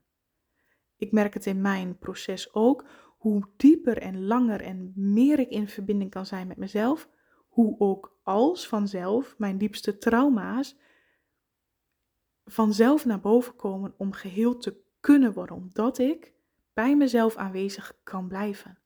Ik 0.98 1.12
merk 1.12 1.34
het 1.34 1.46
in 1.46 1.62
mijn 1.62 1.98
proces 1.98 2.54
ook, 2.54 2.86
hoe 3.24 3.50
dieper 3.58 3.98
en 3.98 4.26
langer 4.26 4.62
en 4.62 4.92
meer 4.96 5.40
ik 5.40 5.50
in 5.50 5.68
verbinding 5.68 6.12
kan 6.12 6.26
zijn 6.26 6.48
met 6.48 6.58
mezelf, 6.58 7.10
hoe 7.48 7.80
ook 7.80 8.20
als 8.24 8.68
vanzelf 8.68 9.36
mijn 9.38 9.58
diepste 9.58 9.98
trauma's 9.98 10.78
vanzelf 12.46 13.06
naar 13.06 13.20
boven 13.20 13.56
komen 13.56 13.94
om 13.98 14.12
geheel 14.12 14.58
te 14.58 14.82
kunnen 15.00 15.34
worden, 15.34 15.56
omdat 15.56 15.98
ik 15.98 16.34
bij 16.74 16.96
mezelf 16.96 17.36
aanwezig 17.36 18.00
kan 18.04 18.28
blijven. 18.28 18.80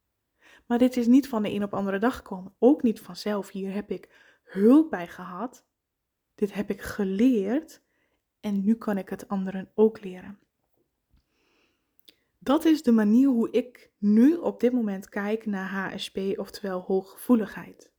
Maar 0.65 0.77
dit 0.77 0.97
is 0.97 1.07
niet 1.07 1.27
van 1.27 1.43
de 1.43 1.51
een 1.51 1.63
op 1.63 1.73
andere 1.73 1.99
dag 1.99 2.15
gekomen, 2.15 2.55
ook 2.59 2.83
niet 2.83 2.99
vanzelf. 2.99 3.49
Hier 3.49 3.73
heb 3.73 3.91
ik 3.91 4.39
hulp 4.43 4.89
bij 4.89 5.07
gehad. 5.07 5.65
Dit 6.35 6.53
heb 6.53 6.69
ik 6.69 6.81
geleerd 6.81 7.81
en 8.39 8.63
nu 8.63 8.75
kan 8.75 8.97
ik 8.97 9.09
het 9.09 9.27
anderen 9.27 9.71
ook 9.75 10.03
leren. 10.03 10.39
Dat 12.47 12.65
is 12.65 12.83
de 12.83 12.91
manier 12.91 13.27
hoe 13.27 13.51
ik 13.51 13.91
nu 13.97 14.35
op 14.35 14.59
dit 14.59 14.71
moment 14.71 15.09
kijk 15.09 15.45
naar 15.45 15.69
HSP, 15.69 16.17
oftewel 16.35 16.81
hooggevoeligheid. 16.81 17.91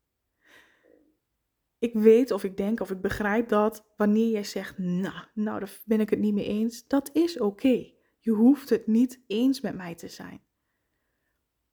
Ik 1.79 1.93
weet 1.95 2.31
of 2.31 2.45
ik 2.45 2.57
denk 2.57 2.81
of 2.81 2.91
ik 2.91 3.01
begrijp 3.01 3.49
dat 3.49 3.85
wanneer 3.97 4.31
jij 4.31 4.45
zegt, 4.45 4.79
nou, 4.79 5.25
nou, 5.35 5.59
daar 5.59 5.81
ben 5.85 6.01
ik 6.01 6.11
het 6.11 6.19
niet 6.19 6.35
mee 6.35 6.45
eens, 6.45 6.87
dat 6.87 7.11
is 7.13 7.39
oké. 7.41 7.93
Je 8.19 8.31
hoeft 8.31 8.69
het 8.69 8.87
niet 8.87 9.21
eens 9.27 9.61
met 9.61 9.75
mij 9.75 9.95
te 9.95 10.09
zijn. 10.09 10.41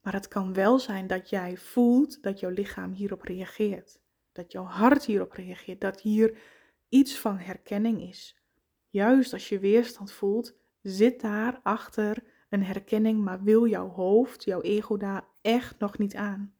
Maar 0.01 0.13
het 0.13 0.27
kan 0.27 0.53
wel 0.53 0.79
zijn 0.79 1.07
dat 1.07 1.29
jij 1.29 1.57
voelt 1.57 2.23
dat 2.23 2.39
jouw 2.39 2.51
lichaam 2.51 2.93
hierop 2.93 3.21
reageert. 3.21 3.99
Dat 4.31 4.51
jouw 4.51 4.65
hart 4.65 5.05
hierop 5.05 5.31
reageert. 5.31 5.81
Dat 5.81 6.01
hier 6.01 6.37
iets 6.89 7.19
van 7.19 7.37
herkenning 7.37 8.01
is. 8.01 8.41
Juist 8.89 9.33
als 9.33 9.49
je 9.49 9.59
weerstand 9.59 10.11
voelt, 10.11 10.55
zit 10.81 11.21
daar 11.21 11.59
achter 11.63 12.33
een 12.49 12.63
herkenning, 12.63 13.23
maar 13.23 13.43
wil 13.43 13.67
jouw 13.67 13.89
hoofd, 13.89 14.43
jouw 14.43 14.61
ego 14.61 14.97
daar 14.97 15.27
echt 15.41 15.79
nog 15.79 15.97
niet 15.97 16.15
aan. 16.15 16.55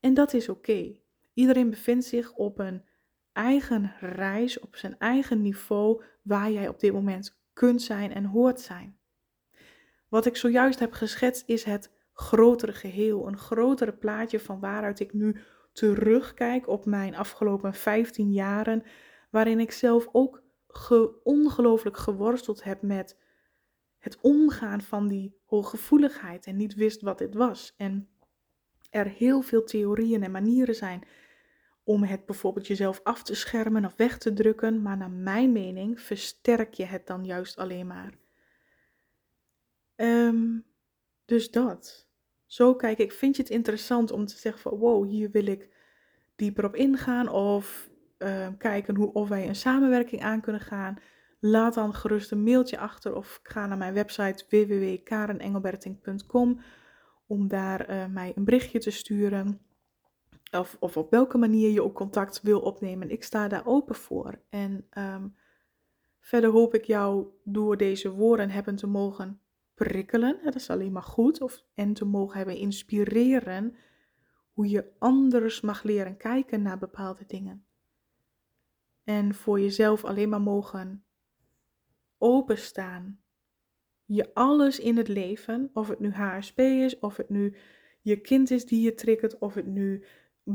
En 0.00 0.14
dat 0.14 0.32
is 0.32 0.48
oké. 0.48 0.96
Iedereen 1.34 1.70
bevindt 1.70 2.04
zich 2.04 2.32
op 2.32 2.58
een 2.58 2.84
eigen 3.32 3.94
reis, 4.00 4.60
op 4.60 4.76
zijn 4.76 4.98
eigen 4.98 5.42
niveau, 5.42 6.02
waar 6.22 6.50
jij 6.50 6.68
op 6.68 6.80
dit 6.80 6.92
moment 6.92 7.40
kunt 7.52 7.82
zijn 7.82 8.12
en 8.12 8.24
hoort 8.24 8.60
zijn. 8.60 8.98
Wat 10.08 10.26
ik 10.26 10.36
zojuist 10.36 10.78
heb 10.78 10.92
geschetst 10.92 11.42
is 11.46 11.64
het 11.64 11.90
grotere 12.12 12.72
geheel, 12.72 13.26
een 13.26 13.38
grotere 13.38 13.92
plaatje 13.92 14.40
van 14.40 14.60
waaruit 14.60 15.00
ik 15.00 15.12
nu 15.12 15.36
terugkijk 15.72 16.68
op 16.68 16.84
mijn 16.84 17.16
afgelopen 17.16 17.74
15 17.74 18.32
jaren, 18.32 18.82
waarin 19.30 19.60
ik 19.60 19.72
zelf 19.72 20.08
ook 20.12 20.42
ge 20.68 21.20
ongelooflijk 21.22 21.96
geworsteld 21.96 22.64
heb 22.64 22.82
met 22.82 23.18
het 24.02 24.18
omgaan 24.20 24.80
van 24.80 25.08
die 25.08 25.36
hooggevoeligheid 25.44 26.46
en 26.46 26.56
niet 26.56 26.74
wist 26.74 27.00
wat 27.00 27.18
dit 27.18 27.34
was. 27.34 27.74
En 27.76 28.08
er 28.90 29.06
heel 29.06 29.42
veel 29.42 29.64
theorieën 29.64 30.22
en 30.22 30.30
manieren 30.30 30.74
zijn 30.74 31.04
om 31.84 32.02
het 32.02 32.26
bijvoorbeeld 32.26 32.66
jezelf 32.66 33.00
af 33.02 33.22
te 33.22 33.34
schermen 33.34 33.84
of 33.84 33.96
weg 33.96 34.18
te 34.18 34.32
drukken, 34.32 34.82
maar 34.82 34.96
naar 34.96 35.10
mijn 35.10 35.52
mening 35.52 36.00
versterk 36.00 36.74
je 36.74 36.84
het 36.84 37.06
dan 37.06 37.24
juist 37.24 37.58
alleen 37.58 37.86
maar. 37.86 38.14
Ehm, 39.96 40.58
dus 41.24 41.50
dat. 41.50 42.08
Zo 42.46 42.74
kijk 42.74 42.98
ik, 42.98 43.12
vind 43.12 43.36
je 43.36 43.42
het 43.42 43.50
interessant 43.50 44.10
om 44.10 44.26
te 44.26 44.38
zeggen 44.38 44.62
van 44.62 44.78
wow, 44.78 45.08
hier 45.08 45.30
wil 45.30 45.46
ik 45.46 45.68
dieper 46.36 46.64
op 46.64 46.76
ingaan 46.76 47.28
of 47.28 47.90
uh, 48.18 48.48
kijken 48.58 48.96
hoe, 48.96 49.12
of 49.12 49.28
wij 49.28 49.48
een 49.48 49.56
samenwerking 49.56 50.22
aan 50.22 50.40
kunnen 50.40 50.62
gaan, 50.62 50.98
laat 51.44 51.74
dan 51.74 51.94
gerust 51.94 52.30
een 52.30 52.42
mailtje 52.42 52.78
achter 52.78 53.14
of 53.14 53.40
ga 53.42 53.66
naar 53.66 53.78
mijn 53.78 53.94
website 53.94 54.44
www.karenengelberting.com 54.48 56.60
om 57.26 57.48
daar 57.48 57.90
uh, 57.90 58.06
mij 58.06 58.32
een 58.34 58.44
berichtje 58.44 58.78
te 58.78 58.90
sturen. 58.90 59.60
Of, 60.50 60.76
of 60.80 60.96
op 60.96 61.10
welke 61.10 61.38
manier 61.38 61.70
je 61.70 61.82
ook 61.82 61.94
contact 61.94 62.42
wil 62.42 62.60
opnemen. 62.60 63.10
Ik 63.10 63.24
sta 63.24 63.48
daar 63.48 63.66
open 63.66 63.94
voor. 63.94 64.40
En 64.48 64.86
um, 64.98 65.36
verder 66.20 66.50
hoop 66.50 66.74
ik 66.74 66.84
jou 66.84 67.26
door 67.44 67.76
deze 67.76 68.10
woorden 68.10 68.50
hebben 68.50 68.76
te 68.76 68.86
mogen 68.86 69.40
prikkelen. 69.74 70.40
Dat 70.44 70.54
is 70.54 70.70
alleen 70.70 70.92
maar 70.92 71.02
goed. 71.02 71.40
Of, 71.40 71.64
en 71.74 71.92
te 71.92 72.04
mogen 72.04 72.36
hebben 72.36 72.56
inspireren 72.56 73.76
hoe 74.52 74.68
je 74.68 74.92
anders 74.98 75.60
mag 75.60 75.82
leren 75.82 76.16
kijken 76.16 76.62
naar 76.62 76.78
bepaalde 76.78 77.24
dingen. 77.26 77.64
En 79.04 79.34
voor 79.34 79.60
jezelf 79.60 80.04
alleen 80.04 80.28
maar 80.28 80.40
mogen 80.40 81.04
openstaan. 82.22 83.20
Je 84.04 84.34
alles 84.34 84.78
in 84.78 84.96
het 84.96 85.08
leven, 85.08 85.70
of 85.72 85.88
het 85.88 86.00
nu 86.00 86.10
HSP 86.10 86.58
is, 86.58 86.98
of 86.98 87.16
het 87.16 87.28
nu 87.28 87.56
je 88.00 88.20
kind 88.20 88.50
is 88.50 88.66
die 88.66 88.82
je 88.82 88.94
triggert, 88.94 89.38
of 89.38 89.54
het 89.54 89.66
nu 89.66 90.04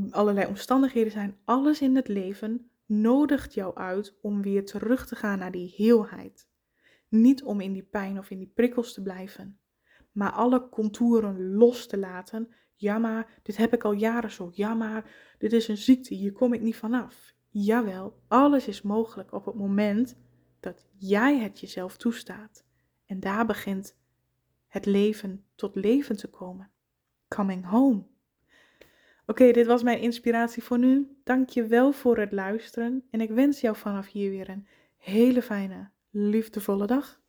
allerlei 0.10 0.48
omstandigheden 0.48 1.12
zijn, 1.12 1.38
alles 1.46 1.82
in 1.82 1.96
het 1.96 2.08
leven 2.08 2.70
nodigt 2.86 3.54
jou 3.54 3.76
uit 3.76 4.18
om 4.22 4.42
weer 4.42 4.66
terug 4.66 5.08
te 5.08 5.16
gaan 5.16 5.40
naar 5.40 5.52
die 5.52 5.74
heelheid. 5.76 6.48
Niet 7.10 7.44
om 7.44 7.62
in 7.62 7.74
die 7.74 7.84
pijn 7.84 8.18
of 8.18 8.30
in 8.30 8.38
die 8.38 8.52
prikkels 8.54 8.94
te 8.94 9.02
blijven, 9.02 9.60
maar 10.12 10.32
alle 10.32 10.70
contouren 10.70 11.54
los 11.54 11.88
te 11.88 11.98
laten. 11.98 12.54
Ja, 12.76 12.98
maar 12.98 13.40
dit 13.44 13.58
heb 13.58 13.74
ik 13.74 13.84
al 13.84 13.92
jaren 13.92 14.32
zo. 14.32 14.50
Ja, 14.54 14.74
maar 14.74 15.36
dit 15.38 15.54
is 15.54 15.68
een 15.68 15.78
ziekte, 15.78 16.14
hier 16.14 16.32
kom 16.32 16.54
ik 16.54 16.62
niet 16.62 16.76
vanaf. 16.76 17.36
Jawel, 17.50 18.22
alles 18.28 18.68
is 18.68 18.82
mogelijk 18.82 19.34
op 19.34 19.46
het 19.46 19.56
moment 19.56 20.16
dat 20.60 20.86
jij 20.98 21.40
het 21.40 21.60
jezelf 21.60 21.98
toestaat. 21.98 22.64
En 23.06 23.20
daar 23.20 23.46
begint 23.46 23.96
het 24.68 24.86
leven 24.86 25.46
tot 25.56 25.76
leven 25.76 26.18
te 26.18 26.28
komen. 26.28 26.70
Coming 27.28 27.66
home. 27.66 28.04
Oké, 29.26 29.52
dit 29.52 29.66
was 29.66 29.84
mijn 29.84 30.00
inspiratie 30.00 30.64
voor 30.64 30.80
nu. 30.80 31.18
Dank 31.24 31.50
je 31.50 31.66
wel 31.66 31.92
voor 31.92 32.18
het 32.18 32.32
luisteren 32.32 33.08
en 33.10 33.22
ik 33.22 33.30
wens 33.30 33.62
jou 33.62 33.76
vanaf 33.76 34.08
hier 34.08 34.30
weer 34.30 34.50
een 34.50 34.68
hele 34.98 35.42
fijne, 35.42 35.90
liefdevolle 36.10 36.88
dag. 36.88 37.22